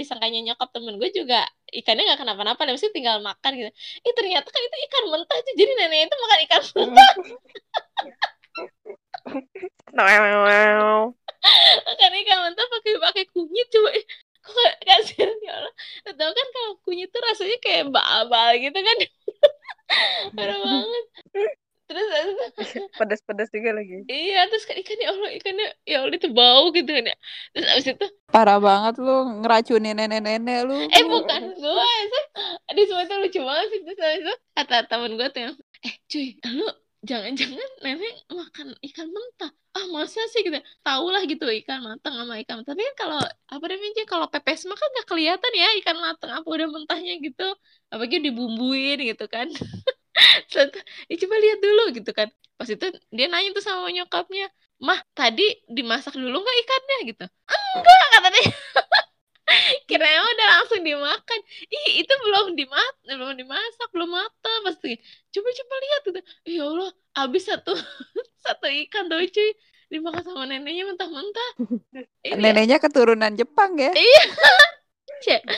Disangkanya 0.00 0.52
nyokap 0.52 0.68
temen 0.72 0.96
gue 0.96 1.10
juga 1.12 1.44
ikannya 1.68 2.08
nggak 2.08 2.20
kenapa-napa 2.24 2.64
dan 2.64 2.72
mesti 2.76 2.88
tinggal 2.92 3.20
makan 3.20 3.52
gitu. 3.56 3.70
Eh 4.04 4.12
ternyata 4.16 4.48
kan 4.48 4.62
itu 4.64 4.76
ikan 4.88 5.04
mentah 5.12 5.36
aja 5.36 5.50
jadi 5.56 5.72
nenek 5.76 6.08
itu 6.08 6.14
makan 6.16 6.38
ikan 6.48 6.62
mentah. 6.76 7.12
Makan 11.84 12.12
ikan 12.24 12.38
mentah 12.48 12.66
pakai 12.68 12.92
pakai 13.00 13.24
kunyit 13.32 13.68
coba. 13.72 13.90
Kok 14.48 14.72
kasihan 14.80 15.36
ya 15.44 15.52
Allah. 15.60 15.74
Tahu 16.08 16.32
kan 16.32 16.46
kalau 16.54 16.70
kunyit 16.84 17.08
tuh 17.12 17.20
rasanya 17.20 17.56
kayak 17.60 17.84
bal-bal 17.92 18.52
gitu 18.56 18.78
kan. 18.78 18.98
Parah 20.36 20.58
banget 20.60 20.87
pedas-pedas 22.98 23.48
juga 23.54 23.70
lagi. 23.78 24.02
Iya 24.10 24.50
terus 24.50 24.66
kan 24.66 24.74
ikannya 24.74 25.06
Allah 25.06 25.30
ikannya 25.38 25.68
ya 25.86 25.96
Allah 26.02 26.16
itu 26.18 26.28
bau 26.34 26.74
gitu 26.74 26.90
kan 26.90 27.04
ya. 27.06 27.16
Terus 27.54 27.66
abis 27.70 27.86
itu 27.94 28.06
parah 28.34 28.58
banget 28.58 28.98
lu 28.98 29.16
ngeracunin 29.46 29.94
nenek-nenek 29.94 30.60
lu. 30.66 30.76
Eh 30.90 31.04
bukan 31.06 31.42
gue 31.54 31.90
sih 32.10 32.24
di 32.74 32.82
semua 32.90 33.02
itu 33.06 33.14
lucu 33.22 33.40
banget 33.46 33.66
sih. 33.70 33.80
Terus 33.86 33.98
abis 34.02 34.20
itu 34.26 34.34
kata 34.58 34.76
temen 34.90 35.10
gue 35.14 35.28
tuh 35.30 35.40
yang 35.46 35.54
eh 35.86 35.94
cuy 36.10 36.26
lu 36.50 36.68
jangan-jangan 37.06 37.70
nenek 37.86 38.14
makan 38.34 38.66
ikan 38.90 39.08
mentah. 39.14 39.50
Ah 39.78 39.86
masa 39.94 40.18
sih? 40.34 40.42
Gitu. 40.42 40.58
Tahu 40.82 41.06
lah 41.14 41.22
gitu 41.30 41.46
ikan 41.62 41.86
matang 41.86 42.18
sama 42.18 42.42
ikan 42.42 42.60
mentah. 42.60 42.74
Tapi 42.74 42.82
kan 42.82 42.94
kalau 43.06 43.20
apa 43.22 43.64
namanya 43.70 44.04
kalau 44.10 44.26
pepes 44.26 44.66
mah 44.66 44.74
kan 44.74 44.88
gak 44.98 45.06
kelihatan 45.06 45.52
ya 45.54 45.68
ikan 45.80 45.96
matang 46.02 46.34
apa 46.34 46.48
udah 46.50 46.66
mentahnya 46.66 47.22
gitu. 47.22 47.46
Apalagi 47.94 48.18
dibumbuin 48.18 48.98
gitu 49.06 49.30
kan. 49.30 49.46
Ya 51.08 51.14
coba 51.14 51.36
lihat 51.38 51.58
dulu 51.62 51.82
gitu 51.94 52.10
kan 52.10 52.28
pas 52.58 52.66
itu 52.66 52.86
dia 53.14 53.26
nanya 53.30 53.54
tuh 53.54 53.62
sama 53.62 53.86
nyokapnya 53.94 54.50
mah 54.82 54.98
tadi 55.14 55.46
dimasak 55.70 56.14
dulu 56.14 56.42
nggak 56.42 56.58
ikannya? 56.66 56.98
Gitu. 57.14 57.24
Enggak 57.78 58.08
kata 58.14 58.28
dia. 58.34 58.44
Kirain 59.88 60.20
udah 60.20 60.48
langsung 60.60 60.82
dimakan. 60.84 61.40
Ih 61.70 62.04
itu 62.04 62.12
belum 62.20 62.52
dimat 62.58 62.94
belum 63.06 63.38
dimasak 63.38 63.88
belum 63.94 64.10
matang 64.12 64.60
pasti 64.66 64.98
coba 65.30 65.48
coba 65.54 65.74
lihat 65.80 66.00
gitu. 66.04 66.20
Ya 66.44 66.62
allah 66.66 66.90
habis 67.16 67.46
satu 67.46 67.72
satu 68.44 68.66
ikan 68.86 69.06
tuh 69.06 69.22
cuy. 69.30 69.50
Dimakan 69.88 70.20
sama 70.20 70.44
neneknya 70.44 70.84
mentah-mentah. 70.84 71.50
Neneknya 72.44 72.76
keturunan 72.76 73.32
Jepang 73.32 73.72
ya? 73.80 73.88
Iya. 73.96 74.24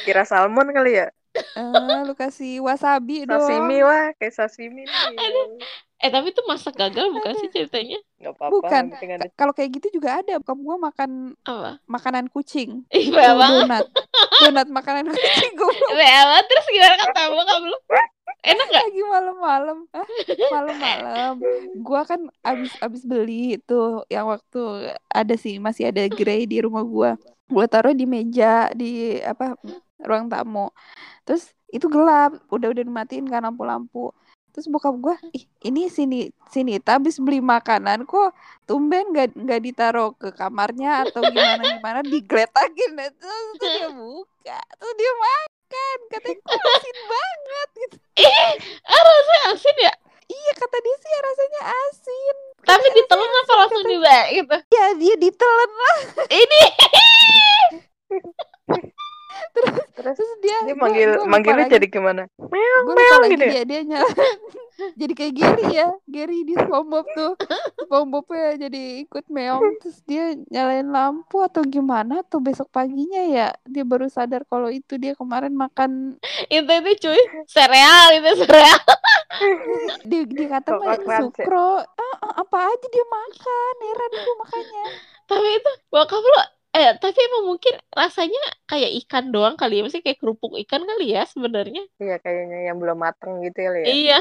Kira 0.06 0.22
salmon 0.22 0.70
kali 0.70 1.02
ya? 1.02 1.10
Uh, 1.58 2.06
lu 2.06 2.14
kasih 2.14 2.62
wasabi 2.62 3.26
dong. 3.26 3.42
Sashimi 3.42 3.82
wah, 3.82 4.14
kayak 4.18 4.34
sashimi 4.34 4.86
nih. 4.86 5.18
Eh 6.00 6.08
tapi 6.08 6.32
itu 6.32 6.40
masak 6.48 6.80
gagal 6.80 7.12
bukan 7.12 7.32
sih 7.36 7.48
ceritanya? 7.52 8.00
Gak 8.16 8.32
apa-apa. 8.32 8.52
Bukan. 8.56 8.84
Kalau 9.36 9.52
kayak 9.52 9.70
gitu 9.76 10.00
juga 10.00 10.24
ada. 10.24 10.40
Kamu 10.40 10.60
gua 10.64 10.76
makan 10.80 11.36
apa? 11.44 11.76
Makanan 11.84 12.32
kucing. 12.32 12.88
Ih, 12.88 13.12
banget. 13.12 13.68
Donat. 13.68 13.86
Donat 14.40 14.68
makanan 14.72 15.12
kucing 15.12 15.52
gue. 15.52 15.76
Banget. 16.00 16.44
Terus 16.48 16.66
gimana 16.72 16.94
kata 17.04 17.12
kamu 17.12 17.40
kamu? 17.44 17.74
Enak 18.40 18.66
gak? 18.72 18.82
Lagi 18.88 19.02
malam-malam. 19.04 19.78
Malam-malam. 20.48 21.34
Gua 21.84 22.00
kan 22.08 22.20
abis 22.40 22.72
abis 22.80 23.02
beli 23.04 23.60
tuh 23.68 24.08
yang 24.08 24.24
waktu 24.32 24.96
ada 25.12 25.34
sih 25.36 25.60
masih 25.60 25.92
ada 25.92 26.08
grey 26.08 26.48
di 26.48 26.64
rumah 26.64 26.80
gua. 26.80 27.10
Gua 27.44 27.68
taruh 27.68 27.92
di 27.92 28.08
meja 28.08 28.72
di 28.72 29.20
apa 29.20 29.52
ruang 30.00 30.32
tamu 30.32 30.72
terus 31.28 31.52
itu 31.70 31.86
gelap 31.86 32.34
udah 32.50 32.72
udah 32.72 32.82
dimatiin 32.82 33.28
kan 33.30 33.44
lampu-lampu 33.46 34.10
terus 34.50 34.66
bokap 34.66 34.94
gue 34.98 35.16
ih 35.34 35.44
ini 35.66 35.86
sini 35.86 36.28
sini 36.50 36.82
habis 36.82 37.22
beli 37.22 37.38
makanan 37.38 38.04
kok 38.04 38.34
tumben 38.66 39.10
gak 39.14 39.34
nggak 39.34 39.60
ditaruh 39.66 40.14
ke 40.14 40.30
kamarnya 40.34 41.06
atau 41.06 41.22
gimana 41.26 41.62
gimana? 41.78 42.00
Digeletakin 42.06 42.90
terus, 42.94 43.14
terus 43.58 43.72
dia 43.74 43.88
buka. 43.90 44.58
Terus 44.78 44.94
dia 44.94 45.12
makan. 45.18 45.98
Katanya 46.10 46.40
kok 46.42 46.60
asin 46.60 46.98
banget 47.06 47.68
gitu. 47.74 47.96
Eh 48.20 48.52
rasanya 48.90 49.40
asin 49.54 49.76
ya? 49.78 49.94
Iya 50.30 50.52
kata 50.54 50.76
dia 50.78 50.96
sih 51.02 51.10
rasanya 51.18 51.60
asin. 51.66 52.36
Tapi 52.62 52.86
ditelan 52.94 53.30
apa 53.42 53.52
langsung 53.58 53.82
dibaik 53.82 54.28
gitu? 54.38 54.56
Ya 54.70 54.86
dia 54.94 55.14
ditelan 55.18 55.70
lah. 55.74 55.98
Ini 56.30 56.62
terus, 59.54 59.74
terus 59.94 60.16
terus 60.16 60.32
dia 60.42 60.56
dia 60.66 60.76
manggil 60.76 61.10
gua, 61.14 61.22
gua 61.22 61.30
manggilnya 61.30 61.66
jadi 61.70 61.86
gimana? 61.86 62.22
Meong 62.38 62.82
gue 62.86 62.94
lupa 62.94 63.16
lagi 63.22 63.32
gitu 63.34 63.44
ya? 63.44 63.52
dia 63.52 63.62
dia 63.64 63.80
nyala. 63.86 64.10
Jadi 64.80 65.12
kayak 65.12 65.34
Gary 65.36 65.66
ya 65.76 65.92
Gary 66.08 66.40
di 66.40 66.56
SpongeBob 66.56 67.04
tuh. 67.12 67.36
SpongeBobnya 67.84 68.56
jadi 68.56 69.04
ikut 69.04 69.28
meong 69.28 69.60
terus 69.84 70.00
dia 70.08 70.32
nyalain 70.48 70.88
lampu 70.88 71.44
atau 71.44 71.60
gimana 71.68 72.24
atau 72.24 72.40
besok 72.40 72.72
paginya 72.72 73.20
ya? 73.28 73.52
Dia 73.68 73.84
baru 73.84 74.08
sadar 74.08 74.48
kalau 74.48 74.72
itu 74.72 74.96
dia 74.96 75.12
kemarin 75.12 75.52
makan 75.52 76.16
itu 76.48 76.64
itu 76.64 76.90
cuy 77.08 77.22
sereal 77.44 78.08
itu 78.16 78.40
sereal. 78.40 78.80
Dia 80.08 80.22
dia 80.24 80.48
kata 80.48 80.80
mah 80.80 80.96
sukro. 81.28 81.84
Ah, 81.84 82.16
ah, 82.24 82.32
apa 82.40 82.56
aja 82.72 82.86
dia 82.88 83.04
makan 83.04 83.74
heran 83.84 84.10
gue 84.16 84.34
makanya. 84.40 84.84
Tapi 85.28 85.48
itu 85.60 85.70
bokap 85.92 86.24
lu 86.24 86.40
Eh, 86.70 86.94
tapi 87.02 87.18
emang 87.18 87.50
mungkin 87.50 87.74
rasanya 87.90 88.38
kayak 88.70 88.94
ikan 89.02 89.34
doang 89.34 89.58
kali 89.58 89.78
ya. 89.78 89.82
Maksudnya 89.82 90.06
kayak 90.06 90.20
kerupuk 90.22 90.54
ikan 90.62 90.86
kali 90.86 91.18
ya 91.18 91.26
sebenarnya. 91.26 91.82
Iya, 91.98 92.22
kayaknya 92.22 92.70
yang 92.70 92.78
belum 92.78 92.94
mateng 92.94 93.42
gitu 93.42 93.58
ya. 93.58 93.70
Iya, 93.90 94.18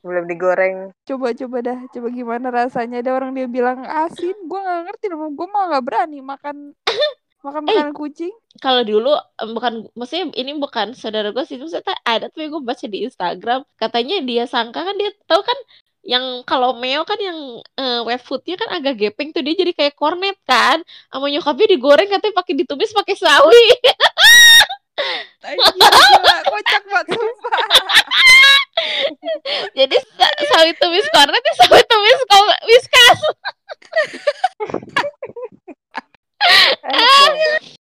Belum 0.00 0.24
digoreng. 0.24 0.96
Coba-coba 1.04 1.56
dah, 1.60 1.78
coba 1.92 2.08
gimana 2.08 2.48
rasanya. 2.48 3.04
Ada 3.04 3.12
orang 3.12 3.36
dia 3.36 3.44
bilang 3.44 3.84
asin, 3.84 4.32
gue 4.32 4.60
gak 4.64 4.80
ngerti. 4.88 5.06
Gue 5.12 5.46
mah 5.52 5.68
gak 5.76 5.84
berani 5.84 6.18
makan 6.24 6.72
makan 7.44 7.62
makan 7.68 7.88
eh, 7.92 7.92
kucing. 7.92 8.34
Kalau 8.56 8.80
dulu 8.88 9.12
bukan 9.52 9.92
maksudnya 9.92 10.32
ini 10.32 10.56
bukan 10.56 10.96
saudara 10.96 11.28
gue 11.28 11.44
sih 11.44 11.60
maksudnya 11.60 11.92
ada 12.08 12.32
tuh 12.32 12.48
gue 12.48 12.62
baca 12.64 12.86
di 12.88 13.04
Instagram 13.04 13.68
katanya 13.76 14.22
dia 14.24 14.48
sangka 14.48 14.80
kan 14.80 14.96
dia 14.96 15.10
tahu 15.28 15.42
kan 15.44 15.58
yang 16.02 16.42
kalau 16.42 16.74
Meo 16.78 17.06
kan 17.06 17.18
yang 17.18 17.62
uh, 17.78 18.00
wet 18.02 18.22
foodnya 18.26 18.58
kan 18.58 18.68
agak 18.74 18.98
gepeng 18.98 19.30
tuh 19.30 19.42
dia 19.42 19.54
jadi 19.54 19.72
kayak 19.74 19.94
kornet 19.94 20.38
kan. 20.46 20.82
Sama 21.10 21.30
nyokapnya 21.30 21.78
digoreng 21.78 22.10
katanya 22.10 22.34
pakai 22.34 22.54
ditumis 22.58 22.90
pakai 22.90 23.14
sawi. 23.14 23.66
Kocak 26.52 26.82
banget 26.86 27.06
sumpah. 27.16 27.58
Jadi 29.78 29.96
sawi 30.52 30.72
tumis 30.78 31.06
kornet 31.12 31.42
ya 31.42 31.54
sawi 31.64 31.82
tumis 31.86 32.20
whiskas 32.66 33.20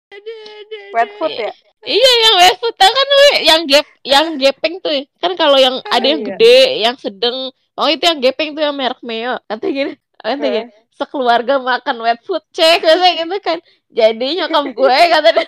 wet 0.94 1.10
food 1.18 1.34
ya? 1.34 1.52
Iya 1.86 2.12
yang 2.26 2.34
wet 2.42 2.56
food 2.58 2.74
kan 2.74 3.08
yang 3.44 3.60
gap 3.70 3.86
yang 4.02 4.26
gepeng 4.36 4.82
tuh. 4.82 5.06
Kan 5.22 5.32
kalau 5.38 5.58
yang 5.58 5.78
ada 5.86 6.06
yang 6.06 6.22
iya. 6.22 6.28
gede, 6.34 6.58
yang 6.82 6.96
sedang 6.98 7.54
oh 7.78 7.88
itu 7.88 8.02
yang 8.02 8.18
gepeng 8.18 8.58
tuh 8.58 8.62
yang 8.66 8.74
merek 8.74 9.00
Meo 9.06 9.38
katanya 9.46 9.72
gini 9.72 9.92
katanya 10.18 10.38
gini. 10.42 10.60
Sekeluarga 10.98 11.62
makan 11.62 11.96
wet 12.02 12.20
food 12.26 12.42
cek 12.50 12.82
katanya 12.82 13.22
gitu 13.22 13.36
kan. 13.38 13.58
Jadi 13.88 14.26
nyokap 14.42 14.64
gue 14.74 14.98
katanya 15.14 15.44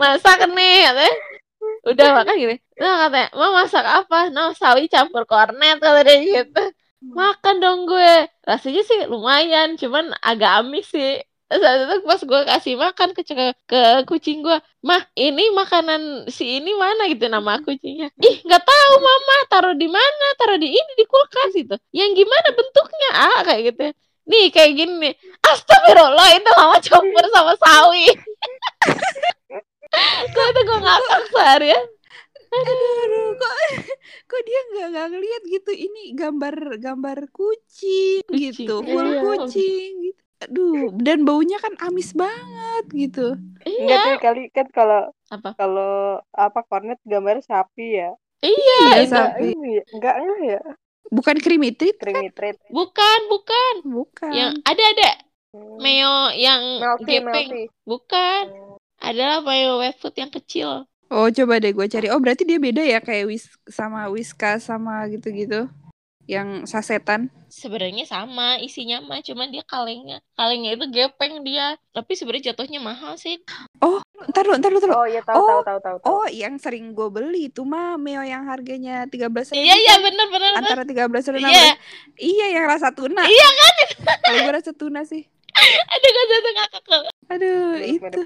masak 0.00 0.38
nih 0.50 0.78
katanya 0.90 1.14
udah 1.86 2.06
makan 2.18 2.34
gini. 2.34 2.56
Nah 2.82 2.94
katanya 3.06 3.28
mau 3.38 3.50
masak 3.54 3.84
apa? 3.86 4.18
No 4.34 4.50
sawi 4.58 4.90
campur 4.90 5.22
kornet 5.30 5.78
katanya 5.78 6.14
gitu. 6.18 6.64
Makan 7.02 7.54
dong 7.62 7.86
gue. 7.86 8.26
Rasanya 8.42 8.82
sih 8.82 8.98
lumayan 9.06 9.78
cuman 9.78 10.10
agak 10.18 10.66
amis 10.66 10.90
sih 10.90 11.22
saat 11.60 11.78
itu 11.84 11.96
pas 12.08 12.20
gue 12.22 12.40
kasih 12.48 12.74
makan 12.80 13.08
ke 13.12 13.22
ke, 13.68 13.80
kucing 14.08 14.40
gue 14.40 14.56
mah 14.80 15.02
ini 15.18 15.52
makanan 15.52 16.30
si 16.32 16.62
ini 16.62 16.72
mana? 16.78 17.10
Gitu 17.10 17.28
nama 17.28 17.60
kucingnya. 17.60 18.08
Ih 18.20 18.36
nggak 18.46 18.64
tahu 18.64 18.94
mama. 19.02 19.36
Taruh 19.52 19.74
di 19.76 19.88
mana? 19.90 20.26
Taruh 20.38 20.56
di 20.56 20.72
ini 20.72 20.92
di 20.96 21.04
kulkas 21.04 21.52
itu. 21.58 21.76
Yang 21.92 22.24
gimana 22.24 22.48
bentuknya? 22.56 23.10
Ah 23.12 23.40
kayak 23.44 23.62
gitu. 23.72 23.84
Nih 24.30 24.46
kayak 24.54 24.72
gini 24.78 24.94
nih. 25.02 25.14
Astagfirullah 25.42 26.28
itu 26.38 26.50
mama 26.56 26.76
campur 26.80 27.24
sama 27.28 27.54
sawi. 27.58 28.06
Kok 30.32 30.46
itu 30.48 30.60
gue 30.64 30.78
ngakak 30.80 31.22
seharian. 31.28 31.84
Aduh, 32.52 32.96
aduh 33.08 33.28
kok 33.40 33.54
kok 34.30 34.40
dia 34.44 34.60
nggak 34.72 34.86
nggak 34.92 35.06
ngeliat 35.08 35.42
gitu? 35.48 35.72
Ini 35.72 36.02
gambar 36.12 36.54
gambar 36.76 37.18
kucing, 37.32 38.20
Kucing, 38.28 38.52
gitu 38.52 38.84
full 38.84 39.08
iya. 39.08 39.20
kucing 39.24 39.92
gitu 40.04 40.21
aduh 40.48 40.90
dan 40.98 41.22
baunya 41.22 41.58
kan 41.58 41.74
amis 41.86 42.10
banget 42.12 42.84
gitu 42.92 43.26
Enggak 43.62 43.78
iya 43.78 43.96
tuh 44.02 44.16
kali 44.18 44.42
kan 44.50 44.66
kalau 44.74 45.00
apa 45.30 45.48
kalau 45.54 46.18
apa 46.34 46.60
kornet 46.66 46.98
gambarnya 47.06 47.46
sapi 47.46 47.86
ya. 48.02 48.10
iya 48.42 48.78
Iya, 48.98 49.06
sapi. 49.06 49.54
Ini 49.54 49.70
ya? 49.78 49.82
enggak 49.94 50.14
enggak 50.18 50.40
ya. 50.42 50.60
bukan 51.12 51.36
creamy 51.38 51.70
treat 51.70 51.96
kan 52.00 52.26
bukan 52.72 53.18
bukan 53.30 53.74
bukan 53.84 54.30
yang 54.32 54.50
ada 54.66 54.84
ada 54.94 55.10
Hmm. 55.52 55.76
meo 55.84 56.32
yang 56.32 56.80
Melty, 56.80 57.20
gepeng 57.20 57.48
melty. 57.52 57.62
bukan 57.84 58.42
Hmm. 58.48 58.80
adalah 59.04 59.44
meo 59.44 59.84
wet 59.84 60.00
food 60.00 60.16
yang 60.16 60.32
kecil 60.32 60.88
oh 61.12 61.28
coba 61.28 61.60
deh 61.60 61.76
gue 61.76 61.86
cari 61.86 62.08
oh 62.08 62.16
berarti 62.16 62.48
dia 62.48 62.56
beda 62.56 62.80
ya 62.80 63.04
kayak 63.04 63.28
wis 63.28 63.52
sama 63.68 64.08
whiskas 64.08 64.64
sama 64.64 65.04
gitu-gitu 65.12 65.68
yang 66.32 66.48
sasetan 66.64 67.28
sebenarnya 67.46 68.08
sama 68.08 68.56
isinya 68.58 69.04
mah 69.04 69.20
cuman 69.20 69.52
dia 69.52 69.60
kalengnya 69.62 70.24
kalengnya 70.32 70.72
itu 70.72 70.88
gepeng 70.88 71.44
dia 71.44 71.76
tapi 71.92 72.16
sebenarnya 72.16 72.56
jatuhnya 72.56 72.80
mahal 72.80 73.14
sih 73.14 73.36
ntar 74.32 74.46
lu 74.46 74.54
ntar 74.56 74.70
lu 74.72 74.78
ntar 74.80 74.88
lu. 74.88 74.96
Oh 74.96 75.04
iya 75.04 75.20
tahu 75.20 75.36
Oh, 75.36 75.48
tahu 75.50 75.60
tahu 75.62 75.78
tahu. 75.78 75.96
tahu. 76.00 76.08
oh 76.08 76.26
yang 76.30 76.56
sering 76.56 76.94
gue 76.94 77.08
beli 77.10 77.50
itu 77.50 77.60
mah 77.62 78.00
meo 78.00 78.22
yang 78.22 78.46
harganya 78.46 79.04
tiga 79.04 79.28
belas 79.28 79.52
iya 79.52 79.74
iya 79.74 80.00
bener 80.00 80.26
bener 80.30 80.50
bener. 80.54 80.62
antara 80.64 80.82
tiga 80.86 81.04
belas 81.10 81.28
dan 81.28 81.36
iya 81.42 81.76
iya 82.16 82.46
yang 82.56 82.64
rasa 82.64 82.88
tuna 82.94 83.26
iya 83.26 83.48
kan 83.52 83.74
kalau 84.22 84.38
gue 84.40 84.54
rasa 84.54 84.72
tuna 84.72 85.02
sih 85.04 85.28
ada 85.94 86.08
jatuh 86.12 86.52
ngakak 86.52 86.82
tuh. 86.84 87.02
Aduh, 87.32 87.80
itu. 87.80 88.20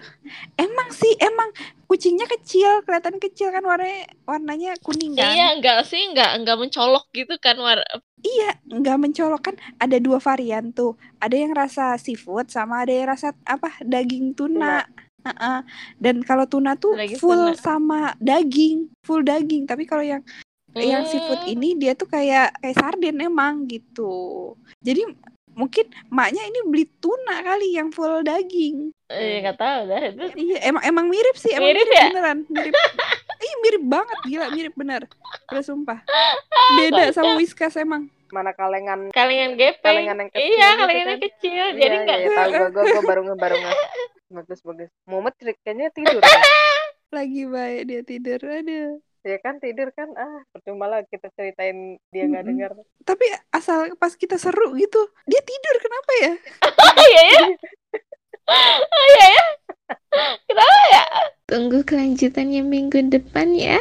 Emang 0.57 0.88
sih, 0.90 1.14
emang 1.18 1.49
kucingnya 1.87 2.27
kecil, 2.27 2.83
kelihatan 2.83 3.16
kecil 3.16 3.49
kan 3.49 3.62
warnanya 3.62 4.11
warnanya 4.27 4.70
kuning 4.83 5.14
kan? 5.14 5.31
iya 5.31 5.55
enggak 5.55 5.87
sih 5.87 6.03
enggak 6.03 6.35
enggak 6.35 6.59
mencolok 6.59 7.07
gitu 7.14 7.35
kan 7.38 7.55
war 7.57 7.79
Iya, 8.18 8.59
nggak 8.66 8.99
mencolok 8.99 9.42
kan 9.44 9.55
ada 9.79 10.03
dua 10.03 10.18
varian 10.18 10.75
tuh. 10.75 10.99
Ada 11.22 11.37
yang 11.38 11.53
rasa 11.55 11.94
seafood 11.94 12.51
sama 12.51 12.83
ada 12.83 12.90
yang 12.90 13.07
rasa 13.07 13.31
apa 13.46 13.79
daging 13.81 14.35
tuna. 14.35 14.83
Heeh. 15.22 15.59
Dan 15.96 16.27
kalau 16.27 16.46
tuna 16.46 16.75
tuh 16.75 16.99
Daging 16.99 17.18
full 17.18 17.55
tuna. 17.55 17.55
sama 17.55 18.01
daging, 18.18 18.90
full 19.07 19.22
daging. 19.22 19.70
Tapi 19.70 19.87
kalau 19.87 20.03
yang 20.03 20.27
yang 20.75 21.07
seafood 21.07 21.38
Hmm. 21.40 21.55
ini 21.55 21.79
dia 21.79 21.94
tuh 21.94 22.05
kayak 22.05 22.59
kayak 22.59 22.75
sarden 22.75 23.16
emang 23.16 23.64
gitu. 23.64 24.53
Jadi 24.83 25.07
mungkin 25.57 25.88
maknya 26.07 26.45
ini 26.45 26.61
beli 26.69 26.85
tuna 27.01 27.40
kali 27.40 27.75
yang 27.75 27.88
full 27.88 28.21
daging. 28.21 28.92
eh 29.09 29.40
nggak 29.40 29.57
tahu 29.57 29.81
dah 29.88 30.01
itu 30.05 30.25
Iya, 30.37 30.59
emang 30.69 30.83
emang 30.85 31.07
mirip 31.09 31.33
sih, 31.35 31.51
emang 31.51 31.73
Mirip 31.73 31.87
mirip, 31.87 31.97
ya? 31.97 32.07
beneran, 32.12 32.38
mirip. 32.47 32.75
Ih, 33.47 33.55
mirip 33.62 33.83
banget, 33.85 34.19
gila, 34.25 34.47
mirip 34.51 34.75
bener. 34.75 35.03
Udah 35.49 35.62
sumpah. 35.62 35.99
Beda 36.77 37.09
sama 37.11 37.38
Whiskas 37.38 37.75
emang. 37.77 38.12
Mana 38.29 38.51
kalengan 38.53 39.09
kalengan 39.14 39.55
gepeng 39.55 39.87
Kalengan 39.87 40.16
yang 40.19 40.31
kecil 40.35 40.51
iya 40.51 40.66
gitu 40.66 40.81
kalengan 40.83 40.92
yang 40.99 41.07
kan. 41.09 41.19
kecil 41.31 41.53
Iya, 41.55 41.66
jadi 41.73 41.95
iya, 41.95 42.03
enggak 42.03 42.19
iya, 42.19 42.29
tahu 42.29 42.51
gua, 42.51 42.69
gua, 42.69 42.85
gua 42.85 43.03
baru 43.07 43.21
nge 43.23 43.37
baru 43.38 43.57
nge 43.57 43.73
bagus 44.37 44.61
bagus 44.61 44.90
cer- 45.38 45.59
kayaknya 45.62 45.88
tidur 45.95 46.19
kan? 46.19 46.40
Lagi 47.14 47.42
baik 47.47 47.81
dia 47.87 48.01
tidur. 48.03 48.40
Aduh. 48.42 48.99
Ya 49.27 49.37
kan 49.43 49.59
tidur 49.59 49.91
kan 49.91 50.09
ah 50.15 50.47
percuma 50.55 50.87
lah 50.87 51.03
kita 51.11 51.27
ceritain 51.35 51.99
dia 52.15 52.25
nggak 52.31 52.45
Mm-mm. 52.47 52.51
dengar. 52.55 52.71
Tapi 53.03 53.27
asal 53.51 53.91
pas 53.99 54.15
kita 54.15 54.39
seru 54.39 54.79
gitu, 54.79 55.03
dia 55.27 55.43
tidur 55.43 55.77
kenapa 55.83 56.12
ya? 56.23 56.33
iya 57.11 57.23
ya 57.35 57.43
oh 58.95 59.07
iya 59.19 59.27
ya 59.35 59.45
kenapa 60.47 60.83
ya? 60.95 61.05
Tunggu 61.47 61.79
kelanjutannya 61.87 62.62
minggu 62.62 63.11
depan 63.11 63.55
ya 63.55 63.79